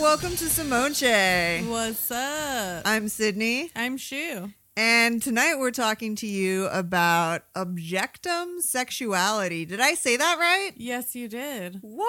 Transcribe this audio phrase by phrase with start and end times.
[0.00, 1.68] welcome to Simonche.
[1.68, 2.82] What's up?
[2.86, 4.50] I'm Sydney, I'm Shu.
[4.76, 9.64] and tonight we're talking to you about objectum sexuality.
[9.64, 10.72] Did I say that right?
[10.76, 11.78] Yes, you did.
[11.82, 12.06] What?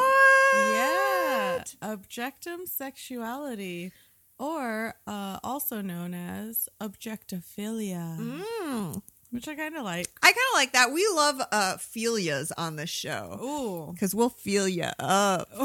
[0.54, 1.64] Yeah.
[1.82, 3.92] Objectum sexuality,
[4.40, 9.02] or uh, also known as objectophilia, Mm.
[9.32, 10.08] which I kind of like.
[10.24, 10.92] I kind of like that.
[10.92, 13.92] We love uh, philias on this show Ooh.
[13.94, 15.50] because we'll feel you up.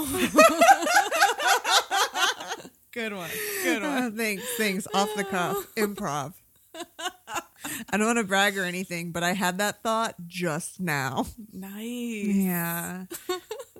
[2.97, 3.29] Good one.
[3.63, 4.17] Good one.
[4.17, 4.89] thanks, thanks.
[4.95, 6.33] Off the cuff, improv.
[6.75, 11.27] I don't want to brag or anything, but I had that thought just now.
[11.53, 12.25] Nice.
[12.27, 13.05] Yeah.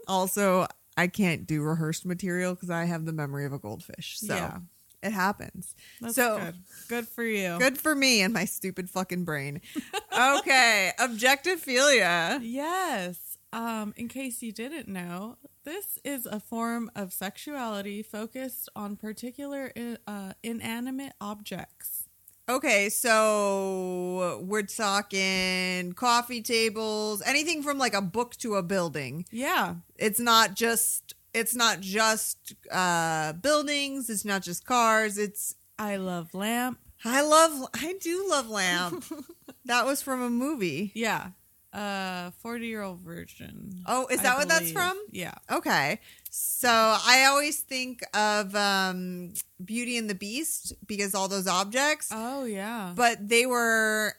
[0.07, 0.67] also,
[0.99, 4.19] I can't do rehearsed material because I have the memory of a goldfish.
[4.21, 4.59] So Yeah.
[5.03, 5.75] it happens.
[6.03, 6.55] That's so good.
[6.89, 7.57] Good for you.
[7.59, 9.63] good for me and my stupid fucking brain.
[10.13, 10.93] Okay.
[10.99, 12.41] Objectophilia.
[12.43, 13.19] Yes.
[13.57, 19.73] Um, in case you didn't know, this is a form of sexuality focused on particular
[20.07, 22.07] uh, inanimate objects.
[22.51, 29.25] Okay, so we're talking coffee tables, anything from like a book to a building.
[29.33, 29.77] Yeah.
[29.97, 36.35] It's not just it's not just uh buildings, it's not just cars, it's I love
[36.35, 36.79] lamp.
[37.07, 39.03] I love I do love lamp.
[39.65, 40.93] that was from a movie.
[40.95, 41.31] Yeah.
[41.73, 43.83] Uh 40 year old virgin.
[43.87, 44.99] Oh, is I that what that's from?
[45.11, 45.35] Yeah.
[45.51, 46.01] Okay.
[46.31, 52.45] So I always think of um Beauty and the Beast because all those objects, Oh
[52.45, 52.93] yeah.
[52.97, 54.15] but they were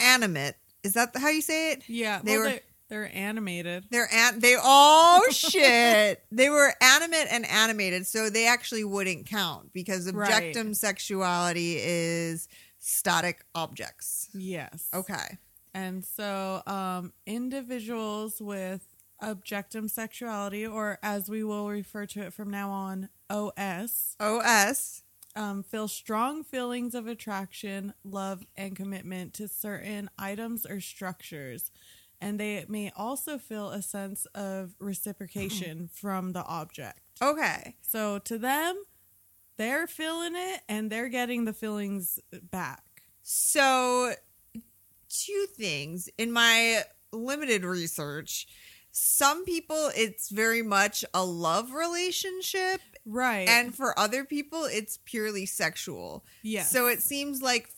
[0.00, 0.54] animate.
[0.82, 1.84] Is that how you say it?
[1.88, 2.20] yeah.
[2.22, 3.84] they well, were- they're, they're animated.
[3.90, 6.22] They're an- they oh shit.
[6.30, 10.30] They were animate and animated, so they actually wouldn't count because Right.
[10.54, 12.48] objectum sexuality is
[12.80, 14.28] static objects.
[14.34, 14.88] Yes.
[14.92, 15.38] Okay.
[15.74, 18.86] And so um individuals with
[19.22, 25.02] objectum sexuality or as we will refer to it from now on OS OS.
[25.36, 31.70] um, feel strong feelings of attraction, love, and commitment to certain items or structures.
[32.20, 37.00] And they may also feel a sense of reciprocation from the object.
[37.20, 37.76] Okay.
[37.82, 38.82] So to them,
[39.56, 42.18] they're feeling it and they're getting the feelings
[42.50, 42.82] back.
[43.22, 44.14] So
[45.24, 46.82] two things in my
[47.12, 48.46] limited research.
[48.90, 53.48] Some people it's very much a love relationship Right.
[53.48, 56.24] and for other people it's purely sexual.
[56.42, 56.62] Yeah.
[56.62, 57.70] So it seems like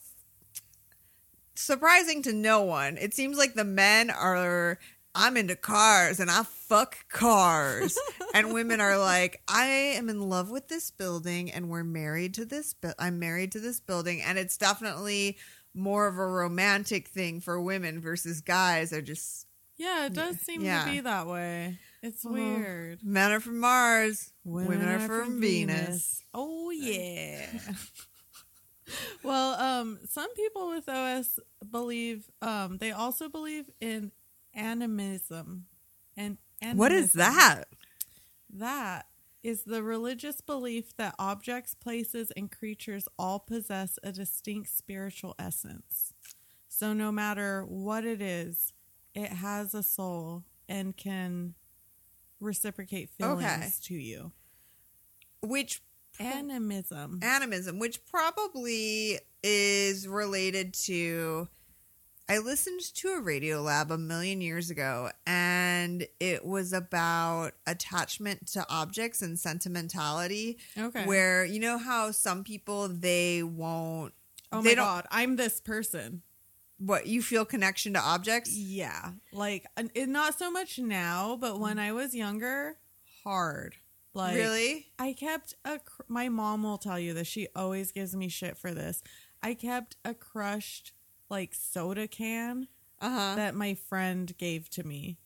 [1.55, 2.97] surprising to no one.
[2.97, 4.77] It seems like the men are
[5.15, 7.97] I'm into cars and I fuck cars.
[8.35, 12.45] and women are like I am in love with this building and we're married to
[12.45, 15.37] this bu- I'm married to this building and it's definitely
[15.77, 19.45] more of a romantic thing for women versus guys are just
[19.77, 20.83] yeah, it does seem Yeah.
[20.85, 21.77] to be that way.
[22.01, 23.03] It's Well, weird.
[23.03, 26.23] men are from Mars, women, are, from, Venus.
[26.33, 27.45] Oh yeah.
[29.23, 31.39] well, um, some people with OS
[31.69, 34.11] believe um they also believe in
[34.53, 35.65] animism.
[36.15, 36.37] And
[36.73, 37.65] What is that?
[38.55, 39.05] That
[39.43, 46.13] is the religious belief that objects, places, and creatures all possess a distinct spiritual essence.
[46.67, 48.73] So no matter what it is,
[49.13, 51.53] it has a soul and can
[52.39, 53.69] reciprocate feelings Okay.
[53.83, 54.31] to you.
[55.41, 55.81] Which
[56.19, 57.19] Animism.
[57.21, 61.47] animism, which probably is related to.
[62.29, 65.46] I listened to a Radiolab a million years ago, and
[66.19, 70.57] it was about attachment to objects and sentimentality.
[70.77, 71.05] Okay.
[71.05, 74.13] Where you know how some people they won't.
[74.51, 76.21] oh they my don't- god, I'm this person.
[76.79, 78.55] What you feel connection to objects?
[78.55, 79.11] Yeah.
[79.31, 79.65] Like
[79.95, 82.77] it, not so much now, but when I was younger,
[83.23, 83.75] hard.
[84.13, 84.87] Like really?
[84.99, 85.79] I kept a.
[85.79, 87.27] Cr- my mom will tell you this.
[87.27, 89.01] She always gives me shit for this.
[89.43, 90.93] I kept a crushed
[91.29, 92.67] like soda can
[93.01, 93.35] Uh huh.
[93.35, 95.17] that my friend gave to me.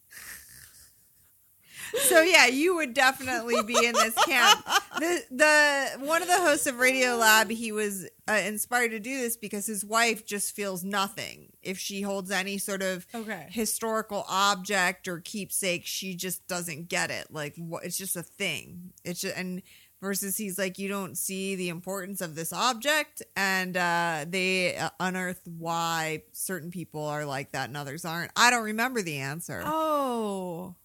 [2.08, 4.66] So yeah, you would definitely be in this camp.
[4.98, 9.36] The the one of the hosts of Radiolab, he was uh, inspired to do this
[9.36, 13.48] because his wife just feels nothing if she holds any sort of Okay.
[13.50, 15.86] historical object or keepsake.
[15.86, 17.28] She just doesn't get it.
[17.30, 17.84] Like what?
[17.84, 18.94] It's just a thing.
[19.04, 19.62] It's just, and
[20.02, 24.90] versus he's like you don't see the importance of this object, and uh, they uh,
[25.00, 28.32] unearth why certain people are like that and others aren't.
[28.36, 29.62] I don't remember the answer.
[29.66, 30.76] Oh.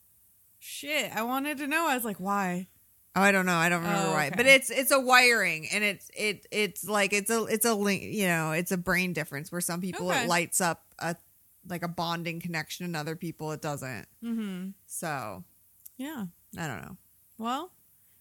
[0.58, 1.14] Shit.
[1.14, 1.86] I wanted to know.
[1.88, 2.66] I was like, why?
[3.14, 3.54] Oh, I don't know.
[3.56, 4.34] I don't remember Oh, why, okay.
[4.36, 8.02] but it's it's a wiring, and it's it it's like it's a it's a link.
[8.02, 10.24] You know, it's a brain difference where some people Okay.
[10.24, 11.16] it lights up a
[11.68, 14.06] like a bonding connection, and other people it doesn't.
[14.22, 14.68] Mm-hmm.
[14.86, 15.44] So
[15.96, 16.26] Yeah.
[16.58, 16.96] I don't know.
[17.38, 17.70] Well,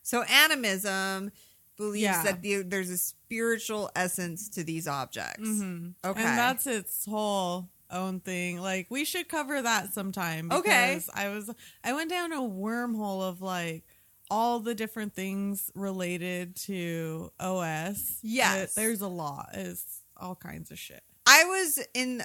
[0.06, 1.31] So animism
[1.78, 2.22] believes Yeah.
[2.24, 5.42] that the, there's a spiritual essence to these objects.
[5.42, 5.96] Mhm.
[6.06, 6.22] Okay.
[6.24, 8.60] And that's its whole own thing.
[8.62, 10.52] Like we should cover that sometime.
[10.52, 11.02] Okay.
[11.16, 11.50] I was
[11.84, 13.84] I went down a wormhole of like
[14.30, 18.19] all the different things related to OS.
[18.22, 18.72] Yes.
[18.72, 19.50] It- there's a lot.
[19.54, 21.04] It's all kinds of shit.
[21.25, 22.24] I was in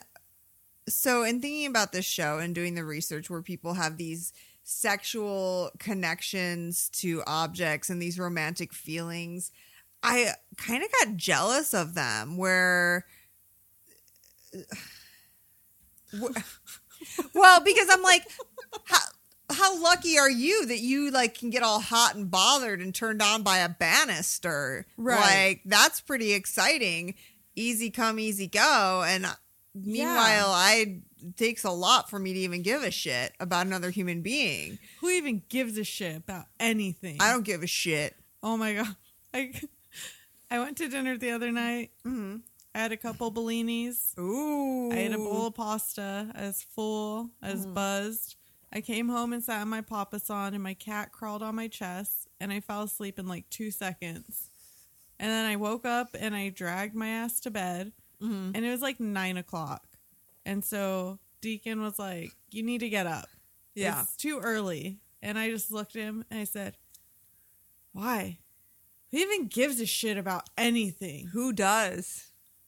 [0.88, 5.70] so in thinking about this show and doing the research where people have these sexual
[5.78, 9.50] connections to objects and these romantic feelings,
[10.02, 13.04] I kind of got jealous of them where
[17.34, 18.26] well, because I'm like
[18.84, 18.98] how
[19.52, 23.20] how lucky are you that you like can get all hot and bothered and turned
[23.20, 24.86] on by a banister?
[24.96, 25.20] Right.
[25.20, 27.14] Like that's pretty exciting.
[27.56, 29.04] Easy come, easy go.
[29.06, 29.26] And
[29.74, 31.02] meanwhile, I it
[31.36, 34.78] takes a lot for me to even give a shit about another human being.
[35.00, 37.16] Who even gives a shit about anything?
[37.20, 38.14] I don't give a shit.
[38.42, 38.96] Oh my god.
[39.34, 39.52] I
[40.50, 41.90] I went to dinner the other night.
[42.02, 42.36] hmm
[42.74, 44.16] I had a couple bellinis.
[44.18, 44.92] Ooh.
[44.92, 47.74] I ate a bowl of pasta, as full, as Mm.
[47.74, 48.36] buzzed.
[48.72, 52.28] I came home and sat on my papasan, and my cat crawled on my chest,
[52.40, 54.50] and I fell asleep in like two seconds.
[55.18, 57.92] And then I woke up and I dragged my ass to bed,
[58.22, 58.52] Mhm.
[58.54, 59.84] and it was like nine o'clock.
[60.50, 63.28] And so Deacon was like, You need to get up.
[63.76, 64.02] Yeah.
[64.02, 64.98] It's too early.
[65.22, 66.76] And I just looked at him and I said,
[67.92, 68.38] Why?
[69.12, 71.28] Who even gives a shit about anything?
[71.32, 72.26] Who does?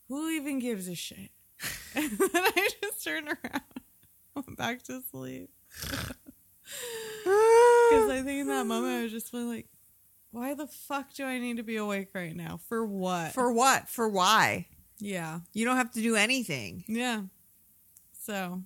[0.09, 1.31] Who even gives a shit?
[1.97, 3.63] and then I just turned around,
[4.37, 5.51] went back to sleep.
[7.25, 9.67] Because I think in that moment I was just like,
[10.31, 12.61] why the fuck do I need to be awake right now?
[12.69, 13.33] For what?
[13.33, 13.89] For what?
[13.89, 14.67] For why?
[15.01, 16.85] yeah, You don't have to do anything.
[16.87, 17.23] yeah.
[18.25, 18.63] So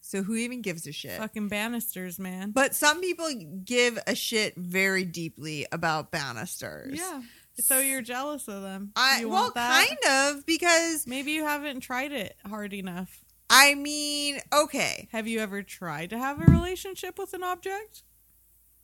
[0.00, 1.18] So who even gives a shit?
[1.18, 2.50] fucking banisters, man.
[2.52, 3.28] But some people
[3.64, 6.98] give a shit very deeply about banisters.
[6.98, 7.22] yeah.
[7.60, 8.90] So you're jealous of them?
[8.96, 9.86] I you well, want that?
[9.86, 13.24] kind of because Maybe you haven't tried it hard enough.
[13.48, 18.02] I mean, okay, Have you ever tried to have a relationship with an object?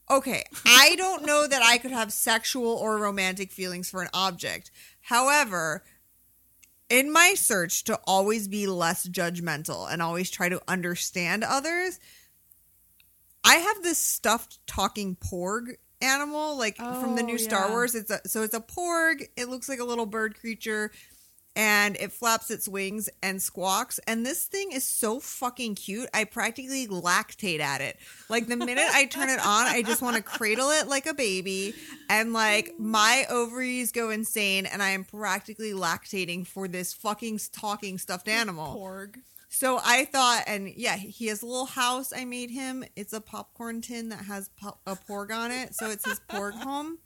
[0.08, 0.44] okay.
[0.66, 4.70] I don't know that I could have sexual or romantic feelings for an object.
[5.02, 5.82] However,
[6.90, 11.98] in my search to always be less judgmental and always try to understand others,
[13.44, 17.70] I have this stuffed talking porg animal like from the Oh, new Star.
[17.70, 17.94] Wars.
[17.94, 19.26] It's a so it's a porg.
[19.36, 20.90] It looks like a little bird creature
[21.56, 26.08] and it flaps its wings and squawks and this thing is so fucking cute.
[26.14, 27.98] I practically lactate at it.
[28.28, 31.14] Like the minute I turn it on, I just want to cradle it like a
[31.14, 31.74] baby
[32.08, 37.98] and like my ovaries go insane and I am practically lactating for this fucking talking
[37.98, 38.76] stuffed animal.
[38.76, 39.16] Porg.
[39.52, 42.84] So I thought, and yeah, he has a little house I made him.
[42.94, 46.52] It's a popcorn tin that has po- a porg on it, so it's his porg
[46.52, 46.98] home.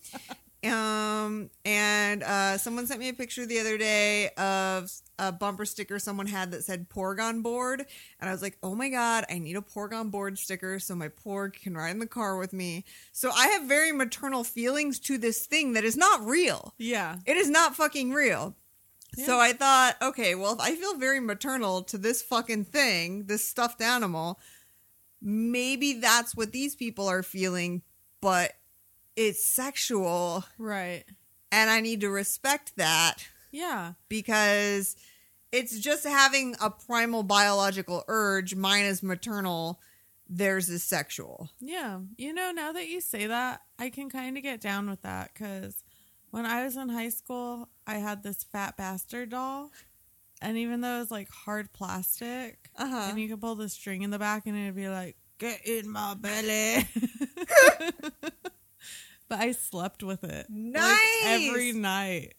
[0.65, 5.99] Um, and uh, someone sent me a picture the other day of a bumper sticker
[5.99, 7.85] someone had that said "porg on board,"
[8.21, 10.95] and I was like, "Oh my god, I need a porg on board sticker so
[10.95, 14.99] my porg can ride in the car with me." So I have very maternal feelings
[15.01, 16.75] to this thing that is not real.
[16.79, 17.17] Yeah.
[17.27, 18.57] It is not fucking real.
[19.17, 23.47] So I thought, okay, well, if I feel very maternal to this fucking thing, this
[23.47, 24.41] stuffed animal,
[25.23, 27.83] maybe that's what these people are feeling,
[28.21, 28.55] but
[29.17, 31.05] it's sexual Right.
[31.53, 33.93] and I need to respect that Yeah.
[34.09, 34.97] because
[35.53, 38.55] it's just having a primal biological urge.
[38.57, 39.81] Mine is maternal,
[40.29, 41.51] theirs is sexual.
[41.61, 42.01] Yeah.
[42.17, 45.31] You know, now that you say that, I can kind of get down with that
[45.33, 45.85] because
[46.31, 49.71] when I was in high school, I had this fat bastard doll.
[50.43, 53.07] And even though it was like hard plastic, Uh-huh.
[53.11, 55.89] and you could pull the string in the back and it'd be like, get in
[55.89, 56.89] my belly.
[59.29, 60.47] but I slept with it.
[60.51, 62.35] like, every night.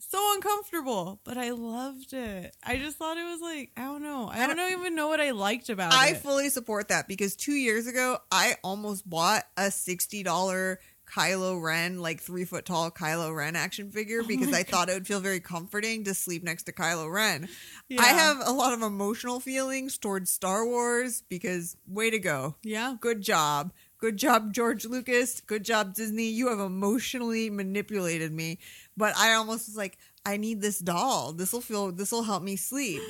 [0.00, 2.56] So uncomfortable, but I loved it.
[2.64, 4.28] I just thought it was like, I don't know.
[4.28, 6.10] I I don't, know, even know what I liked about I it.
[6.10, 12.00] I fully support that because two years ago, I almost bought a $60 Kylo Ren,
[12.00, 15.06] like three foot tall Kylo Ren action figure oh because Oh I thought it would
[15.06, 17.48] feel very comforting to sleep next to Kylo Ren.
[17.88, 18.02] Yeah.
[18.02, 22.56] I have a lot of emotional feelings towards Star Wars because way to go.
[22.62, 22.96] Yeah.
[23.00, 23.72] Good job.
[23.98, 25.40] Good job, George Lucas.
[25.40, 26.28] Good job, Disney.
[26.28, 28.58] You have emotionally manipulated me.
[28.96, 31.32] But I almost was like, I need this doll.
[31.32, 33.02] This will feel, this will help me sleep.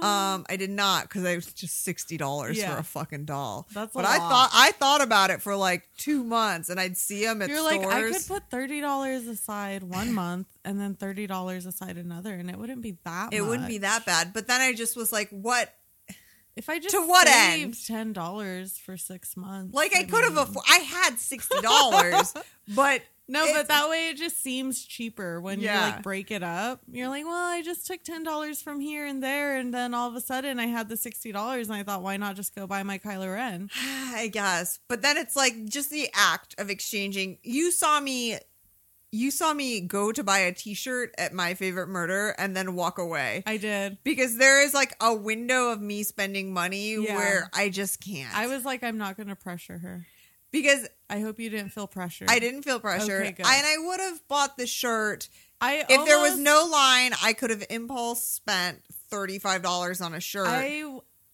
[0.00, 2.72] Um, I did not because I was just sixty dollars Yeah.
[2.74, 3.68] for a fucking doll.
[3.74, 7.26] That's but I thought I thought about it for like two months, and I'd see
[7.26, 7.76] them at You're stores.
[7.84, 12.32] like, I could put thirty dollars aside one month and then thirty dollars aside another,
[12.32, 13.34] and it wouldn't be that.
[13.34, 14.32] it wouldn't be that bad.
[14.32, 15.70] But then I just was like, what?
[16.56, 17.86] If I just To what saved end?
[17.86, 20.68] ten dollars for six months, Like I could have afforded.
[20.70, 22.34] I had sixty dollars,
[22.74, 26.80] but No, but that way it just seems cheaper when you like break it up.
[26.90, 30.08] You're like, well, I just took ten dollars from here and there, and then all
[30.08, 32.66] of a sudden I had the sixty dollars, and I thought, why not just go
[32.66, 33.70] buy my Kylo Ren?
[33.80, 34.80] I guess.
[34.88, 37.38] But then it's like just the act of exchanging.
[37.42, 38.38] You saw me.
[39.14, 42.96] You saw me go to buy a T-shirt at my favorite murder and then walk
[42.98, 43.98] away I did.
[44.04, 47.14] because there is like a window of me spending money Yeah.
[47.16, 48.34] where I just can't.
[48.34, 50.06] I was like, I'm not going to pressure her.
[50.50, 52.24] because I hope you didn't feel pressure.
[52.26, 55.28] I didn't feel pressure, Okay, and I would have bought the shirt
[55.60, 57.12] I if there was no line.
[57.22, 60.48] I could have impulse spent thirty five dollars on a shirt.
[60.48, 60.84] I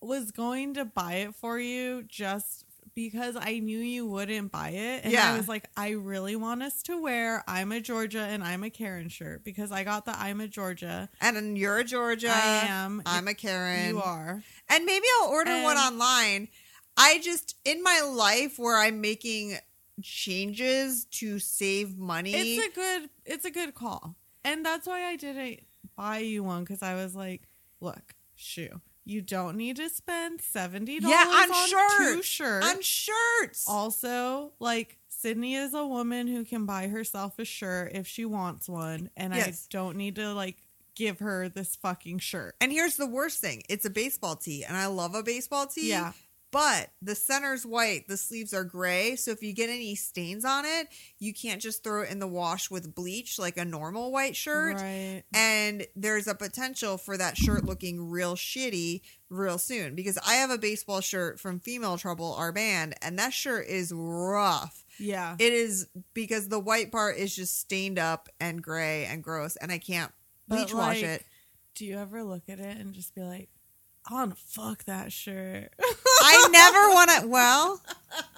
[0.01, 2.65] was going to buy it for you just
[2.99, 5.05] because I knew you wouldn't buy it.
[5.05, 5.33] And Yeah.
[5.33, 8.71] I was like, I really want us to wear I'm a Georgia and I'm a
[8.71, 11.09] Karen shirt because I got the I'm a Georgia.
[11.21, 12.33] and you're a Georgia.
[12.35, 13.00] I am.
[13.07, 13.90] I'm a Karen.
[13.90, 14.43] You are.
[14.69, 16.49] And maybe I'll order one online.
[16.97, 19.57] I just in my life where I'm making
[20.02, 22.33] changes to save money.
[22.35, 24.17] It's a good it's a good call.
[24.45, 25.61] And that's why I didn't
[25.97, 27.43] buy you one because I was like,
[27.81, 28.81] look, shoe.
[29.09, 31.97] You don't need to spend seventy dollars yeah, on, on shirts.
[31.97, 32.67] two shirts.
[32.67, 33.65] On shirts.
[33.67, 38.69] Also, like Sydney is a woman who can buy herself a shirt if she wants
[38.69, 40.59] one, and I don't need to like
[40.95, 42.55] give her this fucking shirt.
[42.61, 43.62] and here's the worst thing.
[43.71, 45.88] It's a baseball tee, and I love a baseball tee.
[45.88, 46.12] Yeah.
[46.50, 49.17] But the center's white, the sleeves are gray.
[49.17, 50.88] So if you get any stains on it,
[51.19, 54.76] you can't just throw it in the wash with bleach like a normal white shirt.
[54.76, 55.25] Right.
[55.35, 60.50] and there's a potential for that shirt looking real shitty real soon because I have
[60.50, 64.85] a baseball shirt from Female Trouble, our band, and that shirt is rough.
[64.99, 65.37] Yeah.
[65.38, 69.71] It is because the white part is just stained up and gray and gross, and
[69.71, 70.12] I can't
[70.49, 71.25] bleach wash it.
[71.75, 73.50] Do you ever look at it and just be like,
[74.11, 75.69] I want to fuck that shirt.
[76.23, 77.29] I never want to.
[77.29, 77.83] Well,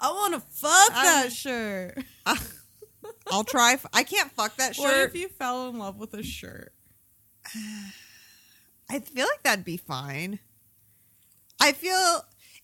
[0.00, 1.98] I want to fuck I'm- that shirt.
[3.32, 3.74] I'll try.
[3.74, 5.10] f- I can't fuck that What shirt.
[5.10, 6.72] if you fell in love with a shirt?
[8.90, 10.40] I feel like that'd be fine.
[11.60, 12.22] I feel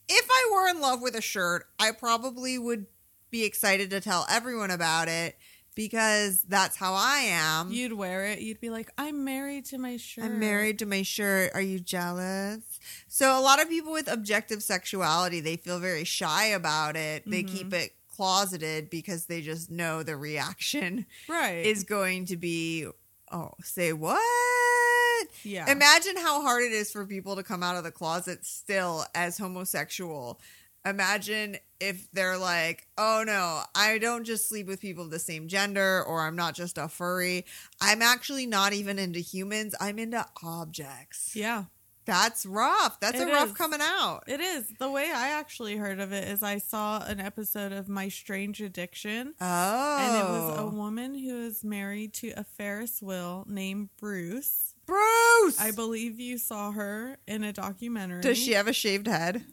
[0.08, 2.86] if I were in love with a shirt, I probably would
[3.30, 5.36] be excited to tell everyone about it
[5.76, 7.70] because that's how I am.
[7.70, 8.40] You'd wear it.
[8.40, 10.24] You'd be like, I'm married to my shirt.
[10.24, 11.52] I'm married to my shirt.
[11.54, 12.58] Are you jealous?
[13.06, 17.22] So a lot of people with objectum sexuality, they feel very shy about it.
[17.26, 17.48] They Mhm.
[17.52, 21.64] keep it closeted because they just know the reaction Right.
[21.66, 22.86] is going to be,
[23.30, 24.18] oh, say what?
[25.42, 25.70] yeah.
[25.70, 29.36] Imagine how hard it is for people to come out of the closet still as
[29.38, 30.40] homosexual.
[30.86, 35.48] Imagine if they're like, oh no, I don't just sleep with people of the same
[35.48, 37.44] gender, or I'm not just a furry.
[37.80, 39.74] I'm actually not even into humans.
[39.80, 41.34] I'm into objects.
[41.34, 41.64] yeah.
[42.06, 43.00] That's rough.
[43.00, 43.54] That's It a rough is.
[43.54, 44.22] coming out.
[44.28, 44.72] It is.
[44.78, 48.62] The way I actually heard of it is I saw an episode of My Strange
[48.62, 49.34] Addiction.
[49.40, 49.98] Oh.
[50.00, 50.70] And it was a oh.
[50.70, 54.74] woman who is married to a Ferris wheel named Bruce.
[54.86, 55.58] Bruce.
[55.58, 58.20] I believe you saw her in a documentary.
[58.20, 59.44] Does she have a shaved head?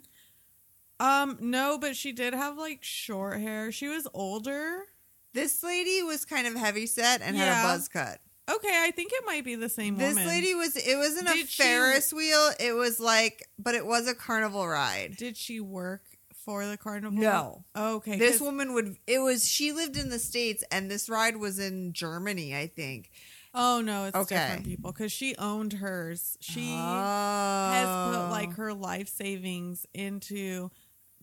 [1.04, 3.72] Um, no, but she did have like short hair.
[3.74, 4.86] She was older.
[5.34, 8.20] This lady was kind of heavy set and had a buzz cut.
[8.50, 10.28] Okay, I think it might be the same This woman.
[10.28, 14.08] lady was it wasn't a Did she- Ferris wheel, it was like but it was
[14.08, 15.18] a carnival ride.
[15.18, 16.04] Did she work
[16.46, 17.20] for the carnival?
[17.20, 17.64] No.
[17.76, 18.18] Okay.
[18.18, 21.92] This woman would it was she lived in the States and this ride was in
[21.92, 23.12] Germany, I think.
[23.54, 24.36] Oh no, it's Okay.
[24.36, 26.38] different people because she owned hers.
[26.40, 27.72] She oh.
[27.72, 30.72] has put like her life savings into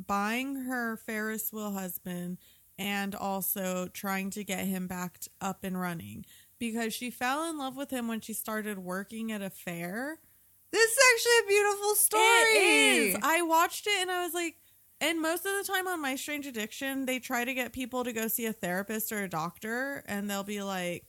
[0.06, 2.38] buying her Ferris wheel husband
[2.78, 6.24] and also trying to get him back up and running
[6.58, 10.18] because she fell in love with him when she started working at a fair.
[10.72, 12.22] This is actually a beautiful story.
[12.22, 13.16] It is.
[13.22, 14.56] I watched it and I was like,
[15.00, 18.12] and most of the time on My Strange Addiction, they try to get people to
[18.12, 21.06] go see a therapist or a doctor, and they'll be like,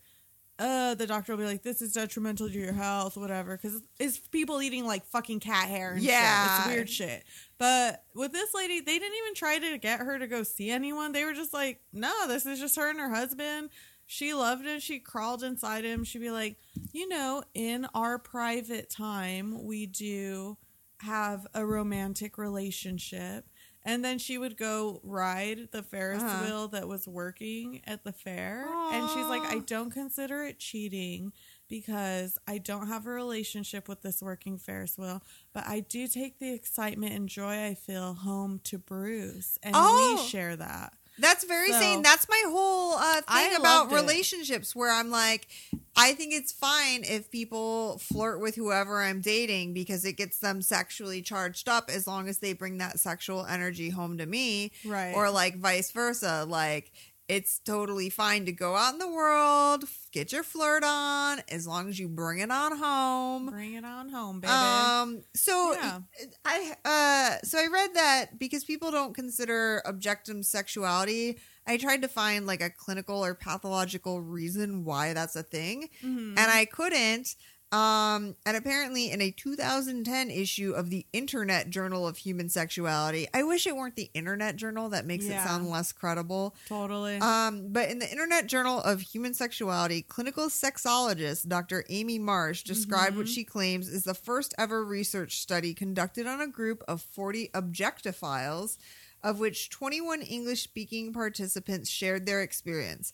[0.62, 4.20] uh, the doctor will be like, this is detrimental to your health, whatever, because it's
[4.20, 6.46] people eating like fucking cat hair and Yeah.
[6.46, 6.60] shit.
[6.65, 7.24] It's weird shit.
[7.58, 11.12] But with this lady, they didn't even try to get her to go see anyone.
[11.13, 13.70] They were just like, no, this is just her and her husband.
[14.06, 14.80] She loved him.
[14.80, 16.03] She crawled inside him.
[16.03, 16.58] She'd be like,
[16.91, 20.58] you know, in our private time, we do
[21.00, 23.46] have a romantic relationship.
[23.83, 26.43] And then she would go ride the Ferris Uh-huh.
[26.45, 28.67] wheel that was working at the fair.
[28.91, 31.33] And she's like, I don't consider it cheating
[31.67, 35.23] because I don't have a relationship with this working Ferris wheel,
[35.53, 39.57] but I do take the excitement and joy I feel home to Bruce.
[39.63, 40.17] And Oh.
[40.21, 40.93] we share that.
[41.21, 42.01] That's very So- sane.
[42.01, 43.95] That's my whole uh, thing about loved it.
[43.95, 45.47] relationships where I'm like,
[45.95, 50.61] I think it's fine if people flirt with whoever I'm dating because it gets them
[50.61, 54.71] sexually charged up as long as they bring that sexual energy home to me.
[54.85, 55.13] Right.
[55.13, 56.45] Or like vice versa.
[56.47, 56.91] Like,
[57.31, 61.88] it's totally fine to go out in the world, get your flirt on, as long
[61.88, 63.45] as you bring it on home.
[63.50, 64.51] Bring it on home, baby.
[64.51, 65.23] Um.
[65.33, 66.00] So Yeah.
[66.43, 67.45] I uh.
[67.45, 71.38] So I read that because people don't consider objectum sexuality.
[71.65, 76.31] I tried to find like a clinical or pathological reason why that's a thing, Mhm.
[76.38, 77.35] and I couldn't.
[77.71, 83.43] Um, and apparently, in a 2010 issue of the Internet Journal of Human Sexuality, I
[83.43, 84.89] wish it weren't the Internet Journal.
[84.89, 85.41] That makes Yeah.
[85.41, 86.53] it sound less credible.
[86.67, 87.17] totally.
[87.19, 91.85] Um, but in the Internet Journal of Human Sexuality, clinical sexologist Dr.
[91.89, 93.33] Amy Marsh described what Mhm.
[93.35, 98.77] she claims is the first ever research study conducted on a group of 40 objectophiles,
[99.23, 103.13] of which 21 English speaking participants shared their experience.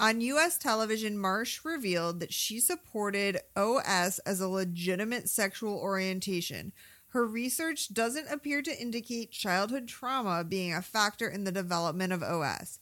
[0.00, 0.56] On U.S.
[0.56, 6.72] television, Marsh revealed that she supported OS as a legitimate sexual orientation.
[7.08, 12.22] Her research doesn't appear to indicate childhood trauma being a factor in the development of
[12.22, 12.78] OS.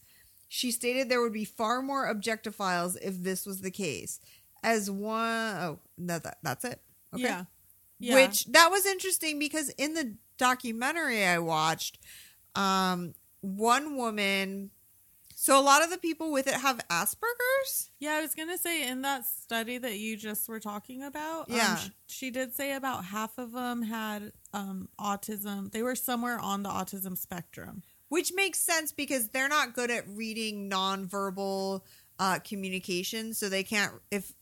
[0.48, 4.20] She stated there would be far more objectophiles if this was the case.
[4.62, 6.80] As one, oh, that, that that's it.
[7.14, 7.44] Yeah.
[7.98, 8.14] Yeah.
[8.14, 11.98] Which that was interesting because in the documentary I watched,
[12.54, 14.70] um, one woman.
[15.48, 17.88] So a lot of the people with it have Asperger's.
[18.00, 21.48] Yeah, I was gonna say in that study that you just were talking about.
[21.48, 21.70] Yeah.
[21.70, 25.72] um, sh- she did say about half of them had um, autism.
[25.72, 27.82] They were somewhere on the autism spectrum.
[28.10, 31.80] Which makes sense because they're not good at reading nonverbal
[32.18, 33.32] uh, communication.
[33.32, 34.34] So they can't, if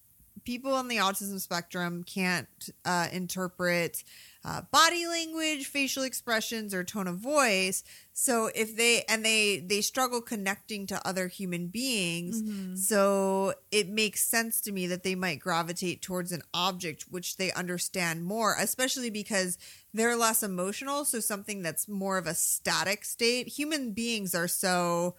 [0.42, 2.48] people on the autism spectrum can't
[2.84, 4.02] uh, interpret
[4.48, 7.82] uh, body language, facial expressions, or tone of voice.
[8.12, 12.42] So if they, and they, they struggle connecting to other human beings.
[12.42, 12.78] Mhm.
[12.78, 17.50] So it makes sense to me that they might gravitate towards an object which they
[17.52, 19.58] understand more, especially because
[19.92, 21.04] they're less emotional.
[21.04, 23.48] So something that's more of a static state.
[23.48, 25.16] Human beings are so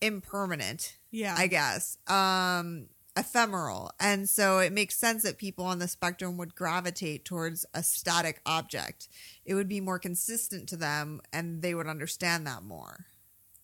[0.00, 1.34] impermanent, Yeah.
[1.38, 3.90] I guess, um, ephemeral.
[3.98, 8.40] And so it makes sense that people on the spectrum would gravitate towards a static
[8.46, 9.08] object.
[9.44, 13.06] It would be more consistent to them and they would understand that more.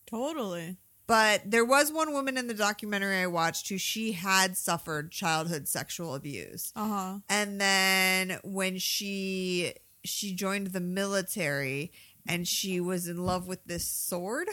[0.07, 0.77] totally.
[1.07, 5.69] But there was one woman in the documentary I watched who she had suffered childhood
[5.69, 6.73] sexual abuse.
[6.75, 7.19] Uh huh.
[7.29, 11.93] And then when she she joined the military
[12.27, 14.49] and she was in love with this sword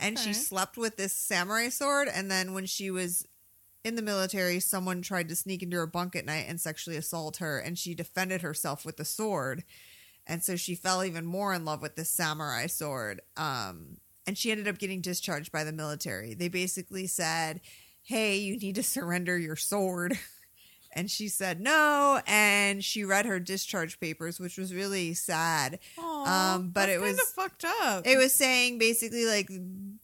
[0.00, 3.26] and she slept with this samurai sword and then when she was
[3.84, 7.38] in the military someone tried to sneak into her bunk at night and sexually assault
[7.38, 9.64] her and she defended herself with the sword.
[10.26, 14.52] And so she fell even more in love with this samurai sword um and she
[14.52, 16.34] ended up getting discharged by the military.
[16.34, 17.60] They basically said
[18.02, 20.18] hey you need to surrender your sword
[20.94, 26.54] and she said no and she read her discharge papers which was really sad Aw,
[26.54, 28.06] um, but it was- fucked up.
[28.06, 29.48] it was saying basically like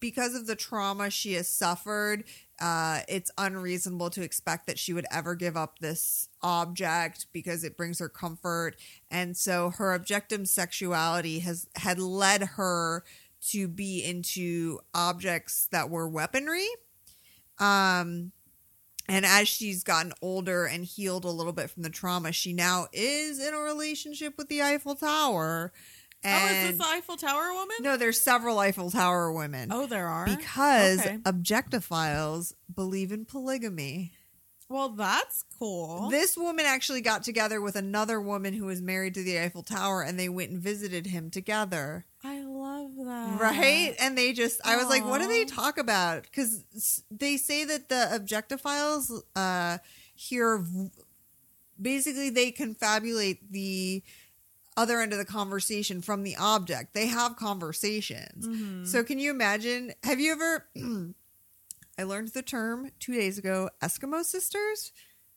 [0.00, 2.24] because of the trauma she has suffered,
[2.60, 7.76] uh, it's unreasonable to expect that she would ever give up this object because it
[7.76, 8.76] brings her comfort,
[9.10, 13.02] and so her objectum sexuality has had led her
[13.50, 16.66] to be into objects that were weaponry.
[17.58, 18.30] Um,
[19.08, 22.86] and as she's gotten older and healed a little bit from the trauma, she now
[22.92, 25.72] is in a relationship with the Eiffel Tower.
[26.24, 27.76] oh, And is this the Eiffel Tower woman?
[27.80, 29.70] no, there's several Eiffel Tower women.
[29.72, 30.26] Oh, there are.
[30.26, 31.18] because Okay.
[31.18, 34.12] objectophiles believe in polygamy.
[34.70, 36.10] Well, that's cool.
[36.10, 40.02] This woman actually got together with another woman who was married to the Eiffel Tower
[40.02, 42.04] and they went and visited him together.
[42.22, 43.40] I love that.
[43.40, 43.94] Right?
[43.98, 46.24] And they just, I was like, what do they talk about?
[46.24, 46.62] Because
[47.10, 49.78] they say that the objectophiles uh,
[50.14, 50.62] here
[51.80, 54.02] basically they confabulate the
[54.76, 56.92] other end of the conversation from the object.
[56.94, 58.46] They have conversations.
[58.46, 58.86] Mhm.
[58.86, 59.92] So can you imagine?
[60.04, 60.66] Have you ever?
[61.98, 63.70] I learned the term two days ago.
[63.82, 64.92] Eskimo sisters.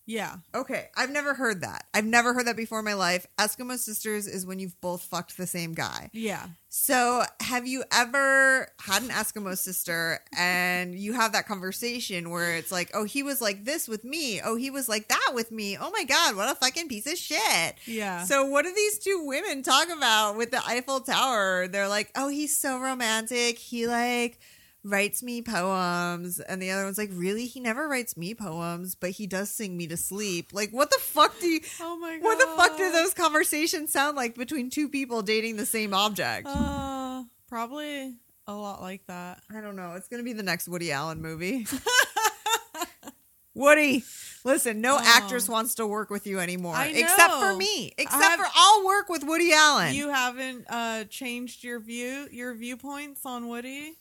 [0.06, 0.38] Yeah.
[0.54, 1.86] Okay, I've never heard that.
[1.93, 3.28] I've never heard that before in my life.
[3.38, 6.10] Eskimo sisters is when you've both fucked the same guy.
[6.12, 6.47] Yeah.
[6.69, 12.71] So, have you ever had an Eskimo sister and you have that conversation where it's
[12.71, 14.41] like, oh, he was like this with me.
[14.43, 15.78] Oh, he was like that with me.
[15.80, 17.76] Oh my God, what a fucking piece of shit.
[17.86, 18.24] Yeah.
[18.24, 21.67] So, what do these two women talk about with the Eiffel Tower?
[21.67, 23.60] They're like, oh, he's so romantic.
[23.60, 24.39] He like
[24.84, 26.39] writes me poems.
[26.39, 27.46] And the other one's like, really?
[27.46, 30.52] He never writes me poems, but he does sing me to sleep.
[30.54, 31.60] Like, what the fuck do you.
[31.80, 32.24] oh my god.
[32.24, 36.48] What the fuck do those conversations sound like between two people dating the same object?
[36.48, 38.15] Uh, probably
[38.48, 39.41] a lot like that.
[39.56, 39.94] I don't know.
[39.94, 41.67] It's going to be the next Woody Allen movie.
[43.54, 44.04] Woody,
[44.46, 45.04] listen, no Oh.
[45.04, 46.74] actress wants to work with you anymore.
[46.80, 47.94] Except for me.
[47.98, 49.94] Except have- for I'll work with Woody Allen.
[49.94, 53.98] You haven't uh, changed your view, your viewpoints on Woody.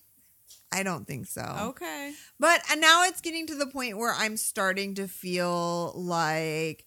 [0.73, 1.43] I don't think so.
[1.71, 2.13] Okay.
[2.39, 6.85] But and now it's getting to the point where I'm starting to feel like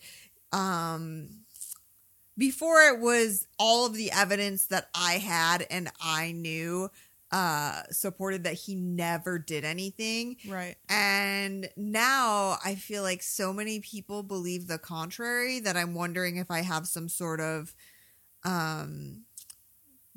[0.52, 1.30] um
[2.38, 6.90] before it was all of the evidence that I had and I knew
[7.32, 10.76] uh supported that he never did anything Right.
[10.88, 16.52] and now I feel like so many people believe the contrary that I'm wondering if
[16.52, 17.74] I have some sort of
[18.44, 19.24] um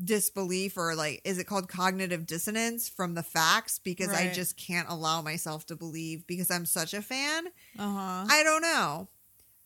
[0.03, 4.89] disbelief or like is it called cognitive dissonance from the facts because I just can't
[4.91, 7.47] allow myself to believe because I'm such a fan.
[7.79, 8.27] Uh huh.
[8.29, 9.09] I don't know.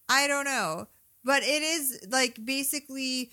[0.09, 0.88] I don't know.
[1.25, 3.31] But it is like basically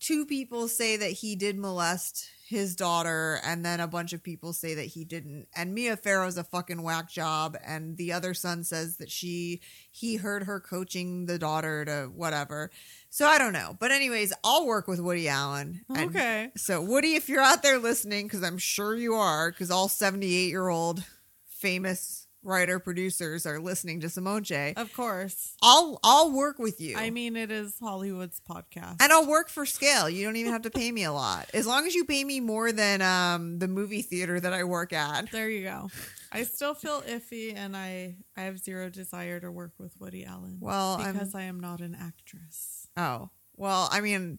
[0.00, 4.52] two people say that he did molest his daughter, and then a bunch of people
[4.52, 5.48] say that he didn't.
[5.56, 10.16] And Mia Farrow's a fucking whack job, and the other son says that she he
[10.16, 12.70] heard her coaching the daughter to whatever.
[13.16, 13.74] So I don't know.
[13.80, 15.80] But anyways, I'll work with Woody Allen.
[15.88, 16.50] And Okay.
[16.54, 20.48] So Woody, if you're out there listening, because I'm sure you are, because all 78
[20.50, 21.02] year old
[21.46, 24.74] famous writer producers are listening to Simone J.
[24.76, 25.54] Of course.
[25.62, 26.94] I'll I'll work with you.
[26.98, 28.96] I mean, it is Hollywood's podcast.
[29.00, 30.10] and I'll work for scale.
[30.10, 31.48] You don't even have to pay me a lot.
[31.54, 34.92] As long as you pay me more than um the movie theater that I work
[34.92, 35.32] at.
[35.32, 35.88] There you go.
[36.30, 40.58] I still feel iffy, and I I have zero desire to work with Woody Allen.
[40.60, 42.85] Well, I'm- because I am not an actress.
[42.96, 43.30] Oh.
[43.56, 44.38] Well, I mean,